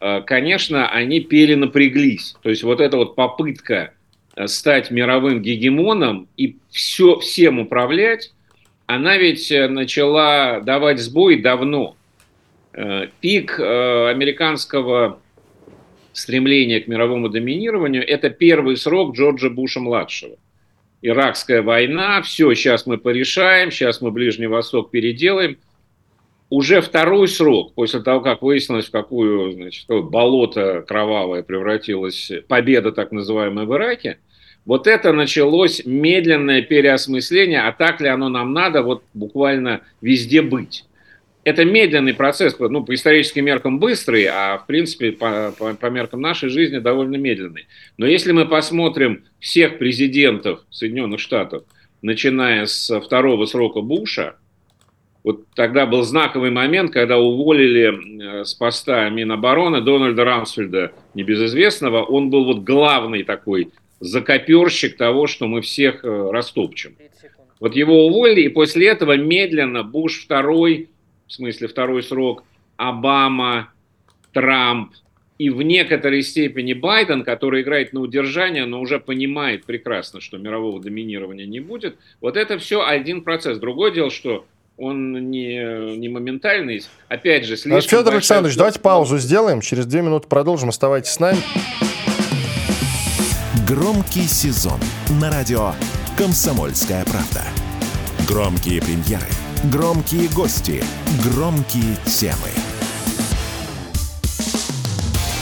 [0.01, 2.35] э, конечно, они перенапряглись.
[2.43, 3.93] То есть вот эта вот попытка
[4.35, 8.33] э, стать мировым гегемоном и все, всем управлять,
[8.87, 11.97] она ведь э, начала давать сбой давно.
[12.73, 15.21] Э, Пик э, американского
[16.13, 20.37] стремления к мировому доминированию– это первый срок Джорджа Буша-младшего.
[21.01, 25.59] Иракская война, все, сейчас мы порешаем, сейчас мы Ближний Восток переделаем.
[26.49, 33.11] Уже второй срок, после того, как выяснилось, в какую, значит, болото кровавое превратилась победа так
[33.11, 34.19] называемая в Ираке,
[34.65, 40.85] вот это началось медленное переосмысление, а так ли оно нам надо вот буквально везде быть
[41.45, 46.21] это медленный процесс, ну, по историческим меркам быстрый, а в принципе по, по, по меркам
[46.21, 47.67] нашей жизни довольно медленный.
[47.97, 51.65] Но если мы посмотрим всех президентов Соединенных Штатов,
[52.01, 54.37] начиная с второго срока Буша,
[55.25, 62.31] вот тогда был знаковый момент, когда уволили э, с поста Минобороны Дональда Рамсфельда, небезызвестного, он
[62.31, 63.71] был вот главный такой
[64.03, 66.97] закоперщик того, что мы всех э, растопчем.
[67.61, 70.89] Вот его уволили, и после этого медленно Буш второй
[71.33, 72.45] в смысле второй срок,
[72.77, 73.71] Обама,
[74.35, 74.93] Трамп
[75.39, 80.79] и в некоторой степени Байден, который играет на удержание, но уже понимает прекрасно, что мирового
[80.79, 81.97] доминирования не будет.
[82.21, 83.59] Вот это все один процесс.
[83.59, 84.45] Другое дело, что
[84.77, 86.83] он не, не моментальный.
[87.09, 89.63] Опять же, слишком Федор большая- Александрович, давайте паузу сделаем.
[89.63, 90.69] Через две минуты продолжим.
[90.69, 91.39] Оставайтесь с нами.
[93.75, 95.73] Громкий сезон на радио
[96.19, 97.43] «Комсомольская правда».
[98.29, 99.27] Громкие премьеры,
[99.65, 100.85] громкие гости,
[101.25, 102.51] громкие темы.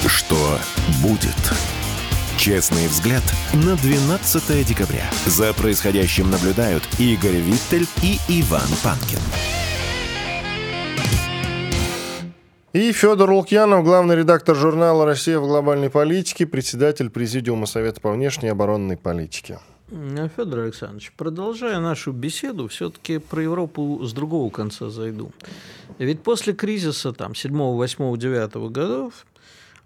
[0.06, 0.60] Что
[1.02, 1.34] будет?
[2.38, 5.10] Честный взгляд на 12 декабря.
[5.26, 9.18] За происходящим наблюдают Игорь Виттель и Иван Панкин.
[12.72, 18.46] И Федор Лукьянов, главный редактор журнала «Россия в глобальной политике», председатель Президиума Совета по внешней
[18.46, 19.58] и оборонной политике.
[20.36, 25.32] Федор Александрович, продолжая нашу беседу, все-таки про Европу с другого конца зайду.
[25.98, 29.26] Ведь после кризиса там 7, 8, 9 годов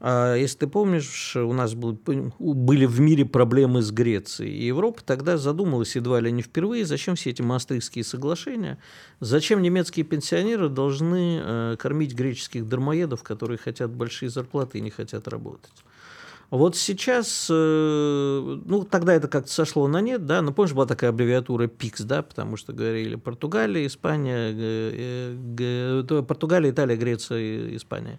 [0.01, 4.53] если ты помнишь, у нас были в мире проблемы с Грецией.
[4.53, 8.79] И Европа тогда задумалась едва ли не впервые, зачем все эти Мастрихтские соглашения,
[9.21, 15.29] зачем немецкие пенсионеры должны э, кормить греческих дармоедов, которые хотят большие зарплаты и не хотят
[15.29, 15.73] работать.
[16.51, 21.11] Вот сейчас, э, ну, тогда это как-то сошло на нет, да, но помнишь, была такая
[21.11, 28.19] аббревиатура ПИКС, да, потому что говорили Португалия, Испания, э, Португалия, Италия, Греция, Испания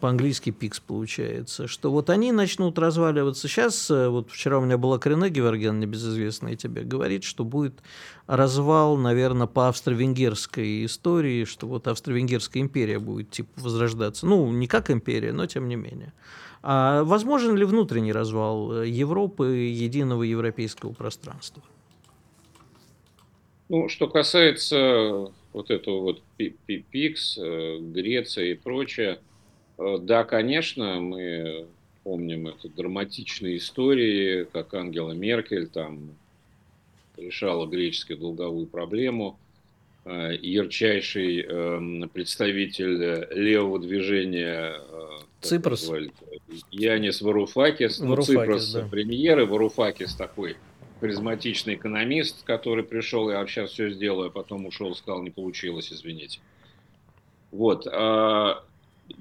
[0.00, 3.46] по-английски пикс получается, что вот они начнут разваливаться.
[3.46, 7.74] Сейчас, э, вот вчера у меня была Крене Геворген, небезызвестная тебе, говорит, что будет
[8.26, 14.26] развал, наверное, по австро-венгерской истории, что вот австро-венгерская империя будет типа возрождаться.
[14.26, 16.12] Ну, не как империя, но тем не менее.
[16.62, 21.62] А возможен ли внутренний развал Европы, единого европейского пространства?
[23.68, 29.39] Ну, что касается вот этого вот ПИКС, э, Греция и прочее, Э,
[30.00, 31.66] да, конечно, мы
[32.04, 36.10] помним это драматичные истории, как Ангела Меркель там
[37.16, 39.38] решала греческую долговую проблему.
[40.06, 45.08] Э, ярчайший эм, представитель левого движения э,
[45.42, 45.90] Ципрос.
[46.70, 48.86] Янис Варуфакис, Варуфакис ну, Ципрос да.
[48.86, 50.56] премьеры, Варуфакис такой
[51.00, 56.40] харизматичный экономист, который пришел, я сейчас все сделаю, а потом ушел, сказал, не получилось, извините.
[57.52, 57.86] Вот.
[57.86, 58.64] А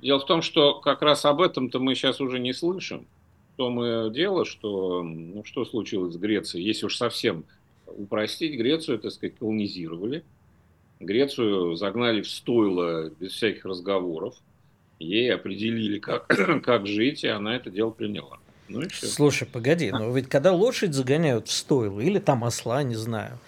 [0.02, 3.08] Дело в том, что как раз об этом-то мы сейчас уже не слышим.
[3.54, 6.66] В том и дело, что, ну, что случилось с Грецией.
[6.66, 7.44] Если уж совсем
[7.86, 10.24] упростить, Грецию, так сказать, колонизировали.
[11.00, 14.36] Грецию загнали в стойло без всяких разговоров.
[15.00, 16.28] Ей определили, как,
[16.64, 18.40] как жить, и она это дело приняла.
[18.68, 19.08] Ну и все.
[19.08, 23.40] Слушай, погоди, но ведь когда лошадь загоняют в стойло, или там осла, не знаю,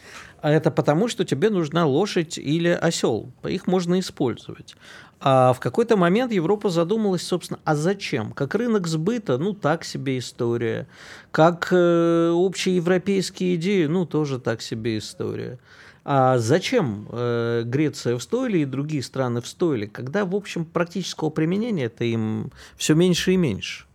[0.42, 3.32] а это потому, что тебе нужна лошадь или осел.
[3.44, 4.76] Их можно использовать.
[5.24, 8.32] А в какой-то момент Европа задумалась, собственно, а зачем?
[8.32, 10.88] Как рынок сбыта, ну, так себе история.
[11.30, 15.60] Как э, общеевропейские идеи, ну, тоже так себе история.
[16.04, 21.30] А зачем э, Греция в стойле и другие страны в стойле, когда, в общем, практического
[21.30, 23.86] применения это им все меньше и меньше?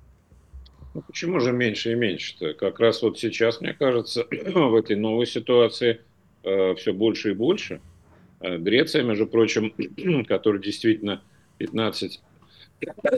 [0.95, 2.55] Ну, почему же меньше и меньше-то?
[2.55, 6.01] Как раз вот сейчас, мне кажется, в этой новой ситуации
[6.45, 7.81] э, все больше и больше–
[8.41, 9.73] Греция, между прочим,
[10.29, 11.23] которая действительно
[11.59, 12.21] 15,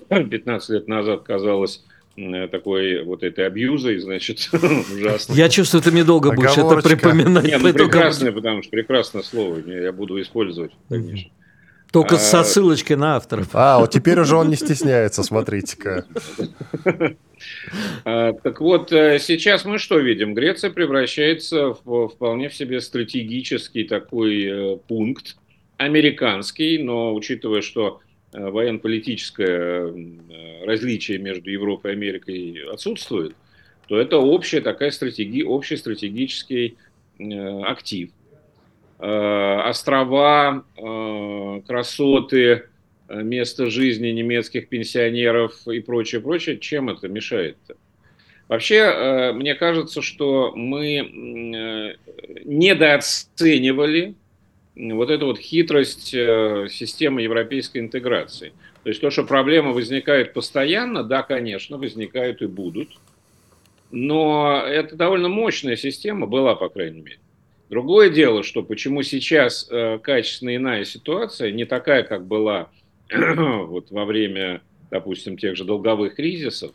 [0.08, 1.84] 15 лет назад казалась
[2.16, 5.32] э, такой вот этой абьюзой, значит, ужасно.
[5.32, 7.44] Я чувствую, ты мне долго будешь это припоминать.
[7.44, 11.30] Нет, ну, прекрасное, потому что прекрасное слово, я буду использовать, конечно.
[11.90, 13.48] Только а, со ссылочкой на авторов.
[13.54, 16.04] А, вот теперь уже он не стесняется, смотрите-ка.
[18.05, 20.34] А, так вот, э, сейчас мы что видим?
[20.34, 25.36] Греция превращается в вполне в себе стратегический такой э, пункт,
[25.76, 28.01] американский, но учитывая, что
[28.32, 29.95] э, военно-политическое
[30.64, 33.34] различие между Европой и Америкой отсутствует,
[33.86, 36.76] то это общая такая стратегия, общий стратегический
[37.18, 38.11] актив.
[38.99, 40.64] Острова,
[41.66, 42.64] красоты,
[43.09, 47.76] место жизни немецких пенсионеров и прочее, прочее, чем это мешает-то?
[48.48, 51.94] Вообще, э, мне кажется, что мы э,
[52.44, 54.14] недооценивали
[54.74, 58.52] вот эту вот хитрость системы европейской интеграции.
[58.84, 62.90] То есть то, что проблемы возникают постоянно, да, конечно, возникают и будут,
[63.90, 67.18] но это довольно мощная система была, по крайней мере.
[67.68, 69.68] Другое дело, что почему сейчас
[70.02, 72.70] качественно иная ситуация, не такая, как была
[73.36, 76.72] вот во время, допустим, тех же долговых кризисов,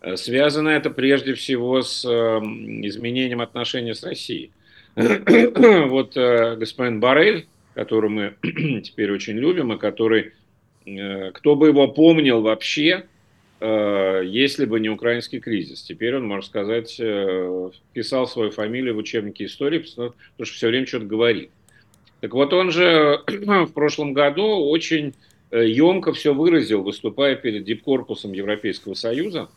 [0.00, 4.50] э, связано это прежде всего с эм, изменением отношений с Россией.
[4.96, 8.34] вот э, господин Барель, которого мы
[8.82, 10.32] теперь очень любим, и который,
[10.86, 13.06] э, кто бы его помнил вообще,
[13.64, 15.84] если бы не украинский кризис.
[15.84, 17.00] Теперь он, можно сказать,
[17.92, 21.52] писал свою фамилию в учебнике истории, потому что все время что-то говорит.
[22.20, 25.14] Так вот, он же в прошлом году очень
[25.52, 29.48] емко э, все выразил, выступая перед дипкорпусом Европейского Союза.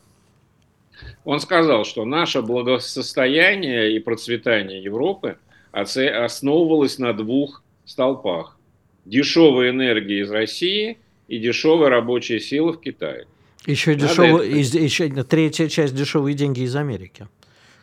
[1.24, 5.38] Он сказал, что наше благосостояние и процветание Европы
[5.72, 8.58] основывалось на двух столпах.
[9.04, 13.28] Дешевая энергия из России и дешевая рабочая сила в Китае.
[13.66, 14.78] Еще, дешевая, это...
[14.78, 17.28] еще третья часть дешевые деньги из Америки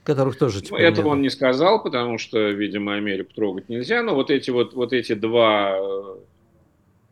[0.05, 1.13] которых тоже ну, Этого нет.
[1.13, 4.03] он не сказал, потому что, видимо, Америку трогать нельзя.
[4.03, 5.79] Но вот эти вот, вот эти два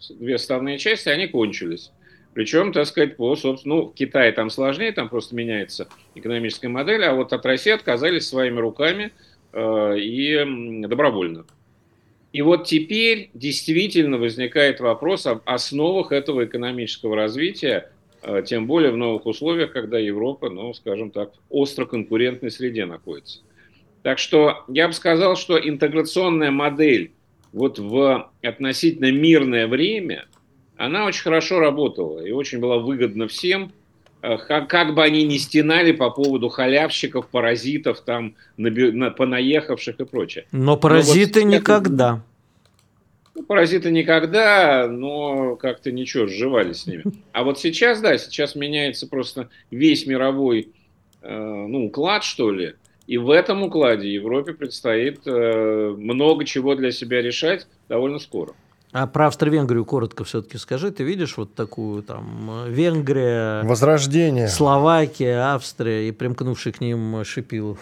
[0.09, 1.91] две составные части, они кончились.
[2.33, 7.05] Причем, так сказать, по, собственно, ну, в Китае там сложнее, там просто меняется экономическая модель,
[7.05, 9.13] а вот от России отказались своими руками
[9.53, 11.45] э, и добровольно.
[12.33, 17.91] И вот теперь действительно возникает вопрос об основах этого экономического развития,
[18.23, 22.87] э, тем более в новых условиях, когда Европа, ну, скажем так, в остро конкурентной среде
[22.87, 23.41] находится.
[24.03, 27.11] Так что я бы сказал, что интеграционная модель
[27.53, 30.27] вот в относительно мирное время–
[30.81, 33.71] она очень хорошо работала и очень была выгодна всем,
[34.23, 40.01] э, как, как бы они ни стенали по поводу халявщиков, паразитов, там, наби, на, понаехавших
[40.01, 40.47] и прочее.
[40.53, 42.23] Но паразиты но вот, никогда.
[43.35, 47.05] Ну, паразиты никогда, но как-то ничего, сживались с ними.
[47.33, 50.71] А вот сейчас, да, сейчас меняется просто весь мировой
[51.21, 52.75] э, ну, уклад, что ли.
[53.11, 58.53] И в этом укладе Европе предстоит э, много чего для себя решать довольно скоро.
[58.93, 60.93] А про Австро-Венгрию коротко все-таки скажи.
[60.93, 67.81] Ты видишь вот такую там Венгрия, Возрождение, Словакия, Австрия и примкнувший к ним Шипилов?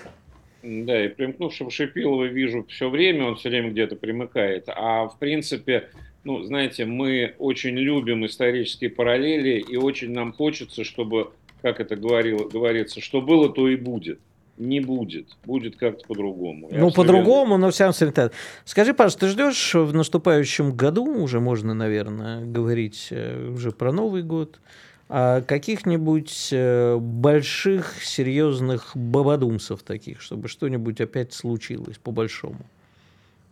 [0.62, 4.70] Да, и примкнувшего Шипилова вижу все время, он все время где-то примыкает.
[4.74, 5.90] А в принципе,
[6.24, 12.48] ну, знаете, мы очень любим исторические параллели, и очень нам хочется, чтобы, как это говорило,
[12.48, 14.20] говорится, что было, то и будет
[14.58, 15.36] не будет.
[15.44, 16.68] Будет как-то по-другому.
[16.70, 18.30] Ну, по-другому, но всем случае.
[18.64, 24.22] Скажи, пожалуйста, ты ждешь в наступающем году, уже можно, наверное, говорить э, уже про Новый
[24.22, 24.60] год,
[25.08, 32.60] а каких-нибудь э, больших, серьезных бабадумсов таких, чтобы что-нибудь опять случилось по-большому?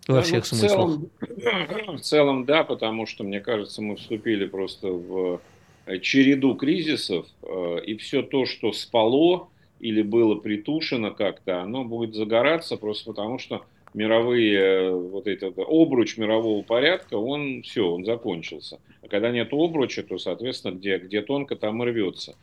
[0.09, 1.00] Во всех ну, в смыслах.
[1.40, 5.40] Целом, в целом, да, потому что, мне кажется, мы вступили просто в
[5.86, 7.26] э, череду кризисов,
[7.86, 9.48] и все то, что спало,
[9.80, 13.62] или было притушено как-то, оно будет загораться просто потому, что
[13.94, 18.78] мировые, э, вот этот обруч мирового порядка, он все, он закончился.
[19.02, 22.36] А когда нет обруча, то, соответственно, где, где тонко, там и рвется.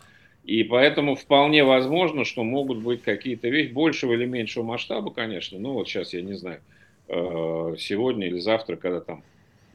[0.43, 5.57] И поэтому вполне возможно, что могут быть какие-то вещи большего или меньшего масштаба, конечно.
[5.57, 6.59] Ну вот сейчас, я не знаю,
[7.07, 9.23] э, сегодня или завтра, когда там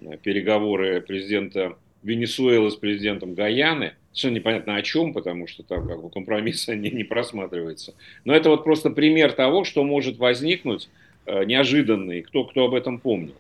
[0.00, 6.03] э, переговоры президента Венесуэлы с президентом Гаяны, совершенно непонятно о чем, потому что там как
[6.03, 7.94] бы компромисса не, не просматривается.
[8.24, 10.88] Но это вот просто пример того, что может возникнуть
[11.26, 13.34] э, неожиданно, и кто, кто об этом помнил.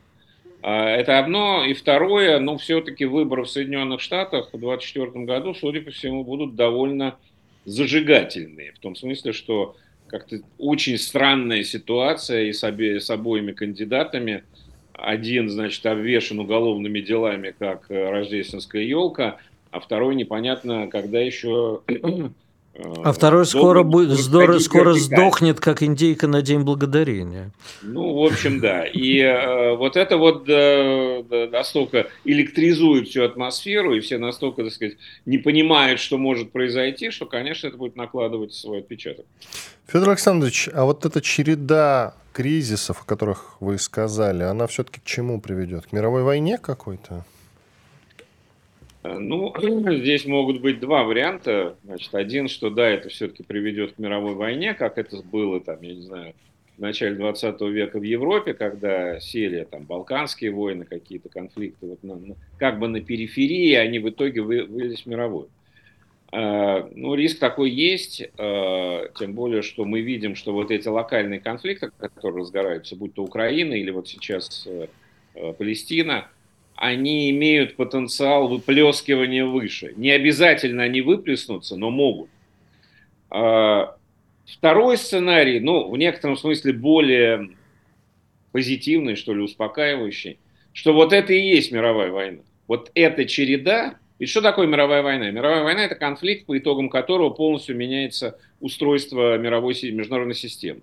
[0.62, 1.64] А, это одно.
[1.64, 6.56] И второе, ну, все-таки выборы в Соединенных Штатах в 2024 году, судя по всему, будут
[6.56, 7.16] довольно
[7.64, 8.72] зажигательные.
[8.72, 9.76] В том смысле, что
[10.08, 14.42] как-то очень странная ситуация и с, обе, с обоими кандидатами–
[14.98, 19.38] один, значит, обвешен уголовными делами, как э, рождественская елка,
[19.70, 21.80] а второй непонятно, когда еще...
[21.88, 22.28] Э,
[23.02, 27.50] а второй скоро, будет, здорово, скоро сдохнет, как индейка на День Благодарения.
[27.82, 28.84] Ну, в общем, да.
[28.84, 34.96] И э, вот это вот э, настолько электризует всю атмосферу, и все настолько, так сказать,
[35.26, 39.26] не понимают, что может произойти, что, конечно, это будет накладывать свой отпечаток.
[39.88, 45.40] Федор Александрович, а вот эта череда кризисов, о которых вы сказали, она все-таки к чему
[45.40, 45.86] приведет?
[45.86, 47.24] К мировой войне какой-то?
[49.02, 51.74] Э, ну, здесь могут быть два варианта.
[51.82, 55.96] Значит, один, что да, это все-таки приведет к мировой войне, как это было, там, я
[55.96, 56.34] не знаю,
[56.76, 62.36] в начале 20 века в Европе, когда сели там Балканские войны, какие-то конфликты, вот на,
[62.56, 65.48] как бы на периферии, они в итоге вы, вылились в мировую.
[66.30, 71.40] Э, ну, риск такой есть, э, тем более, что мы видим, что вот эти локальные
[71.40, 74.88] конфликты, которые разгораются, будь то Украина или вот сейчас э,
[75.56, 76.28] Палестина,
[76.74, 79.94] они имеют потенциал выплескивания выше.
[79.96, 82.30] Не обязательно они выплеснутся, но могут.
[83.28, 87.50] Второй сценарий, ну, в некотором смысле более
[88.52, 90.38] позитивный, что ли, успокаивающий,
[90.72, 92.42] что вот это и есть мировая война.
[92.68, 95.30] Вот эта череда ведь что такое мировая война?
[95.30, 100.80] Мировая война– это конфликт, по итогам которого полностью меняется устройство мировой международной системы.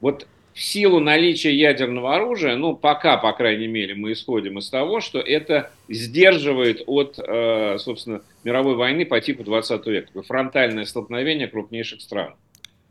[0.00, 5.00] Вот в силу наличия ядерного оружия, ну, пока, по крайней мере, мы исходим из того,
[5.00, 10.22] что это сдерживает от, э, собственно, мировой войны по типу 20 века.
[10.22, 12.34] Фронтальное столкновение крупнейших стран.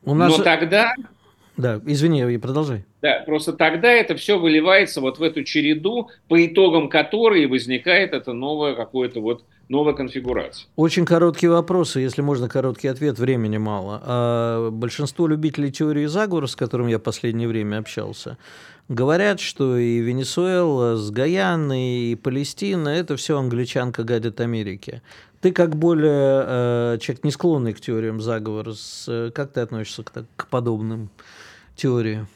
[0.03, 0.35] У нас...
[0.35, 0.95] Но тогда
[1.57, 2.85] да, извини, продолжай.
[3.01, 8.33] Да, просто тогда это все выливается вот в эту череду, по итогам которой возникает эта
[8.33, 10.67] новая какое-то вот новая конфигурация.
[10.75, 14.01] Очень короткие вопросы, если можно короткий ответ, времени мало.
[14.03, 18.37] А большинство любителей теории заговора, с которым я в последнее время общался,
[18.91, 25.01] говорят, что и Венесуэла с Гаяной, и Палестина– это все англичанка гадит Америке.
[25.41, 30.11] Ты как более э, человек, не склонный к теориям заговора, с, как ты относишься к,
[30.35, 31.09] к подобным
[31.75, 32.27] теориям?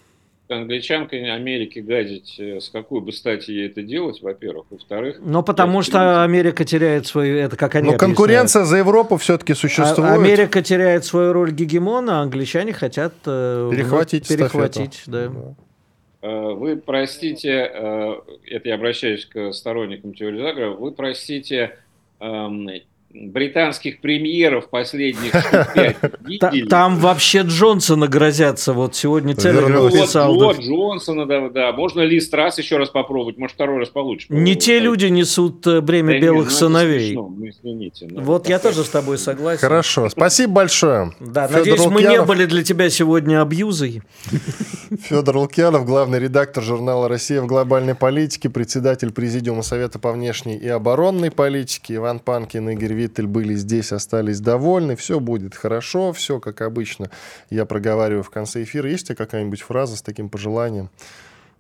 [0.47, 4.65] англичанка Америки гадить, э, с какой бы стати ей это делать, во-первых.
[4.69, 5.17] Во-вторых...
[5.19, 7.37] Ну, потому что Америка теряет свою...
[7.37, 10.11] Это как они Но конкуренция за Европу все-таки А- существует.
[10.11, 15.03] Америка теряет свою роль гегемона, а англичане хотят э, Перехватить вновь перехватить.
[15.07, 15.25] Да.
[15.25, 15.53] Э,
[16.28, 21.78] Вы простите, э, это я обращаюсь к сторонникам теории заговора, вы простите
[22.19, 22.67] эм,
[23.16, 25.32] британских премьеров последних
[25.74, 26.68] пять видели?
[26.68, 28.74] Там вообще Джонсона грозятся.
[28.74, 29.97] Вот сегодня Телеграф Вернулся.
[29.97, 30.34] Вот, писал.
[30.36, 30.61] вот да.
[30.61, 31.72] Джонсона, да, да.
[31.72, 33.38] Можно ли раз еще раз попробовать?
[33.38, 34.28] Может, второй раз получше.
[34.30, 37.13] Не те люди несут э, бремя белых ну, сыновей.
[37.16, 39.61] ну, ну, Вот я тоже с тобой согласен.
[39.61, 41.11] Хорошо, спасибо большое.
[41.20, 44.01] Да, надеюсь, мы не были для тебя сегодня абьюзой.
[45.03, 50.68] Федор Лукьянов, главный редактор журнала «Россия в глобальной политике», председатель Президиума Совета по внешней и
[50.68, 51.95] оборонной политике.
[51.95, 54.95] Иван Панкин и Игорь Виттель были здесь, остались довольны.
[54.95, 57.09] Все будет хорошо, все как обычно.
[57.49, 58.89] Я проговариваю в конце эфира.
[58.89, 60.89] Есть у тебя какая-нибудь фраза с таким пожеланием?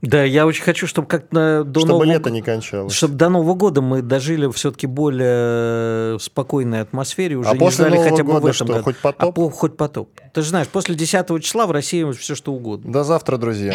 [0.01, 2.93] Да, я очень хочу, чтобы как-то до Чтобы Нового лето не кончалось.
[2.93, 7.95] Чтобы до Нового года мы дожили все-таки более спокойной атмосфере, уже А не после ждали
[7.97, 8.83] Нового хотя бы в года этом что, году.
[8.83, 9.35] хоть А потоп?
[9.35, 10.09] по- хоть потоп.
[10.33, 12.91] Ты же знаешь, после 10 числа в России все что угодно.
[12.91, 13.73] До завтра, друзья.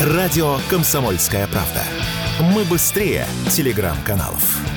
[0.00, 1.82] Радио «Комсомольская правда».
[2.54, 4.73] Мы быстрее телеграм-каналов.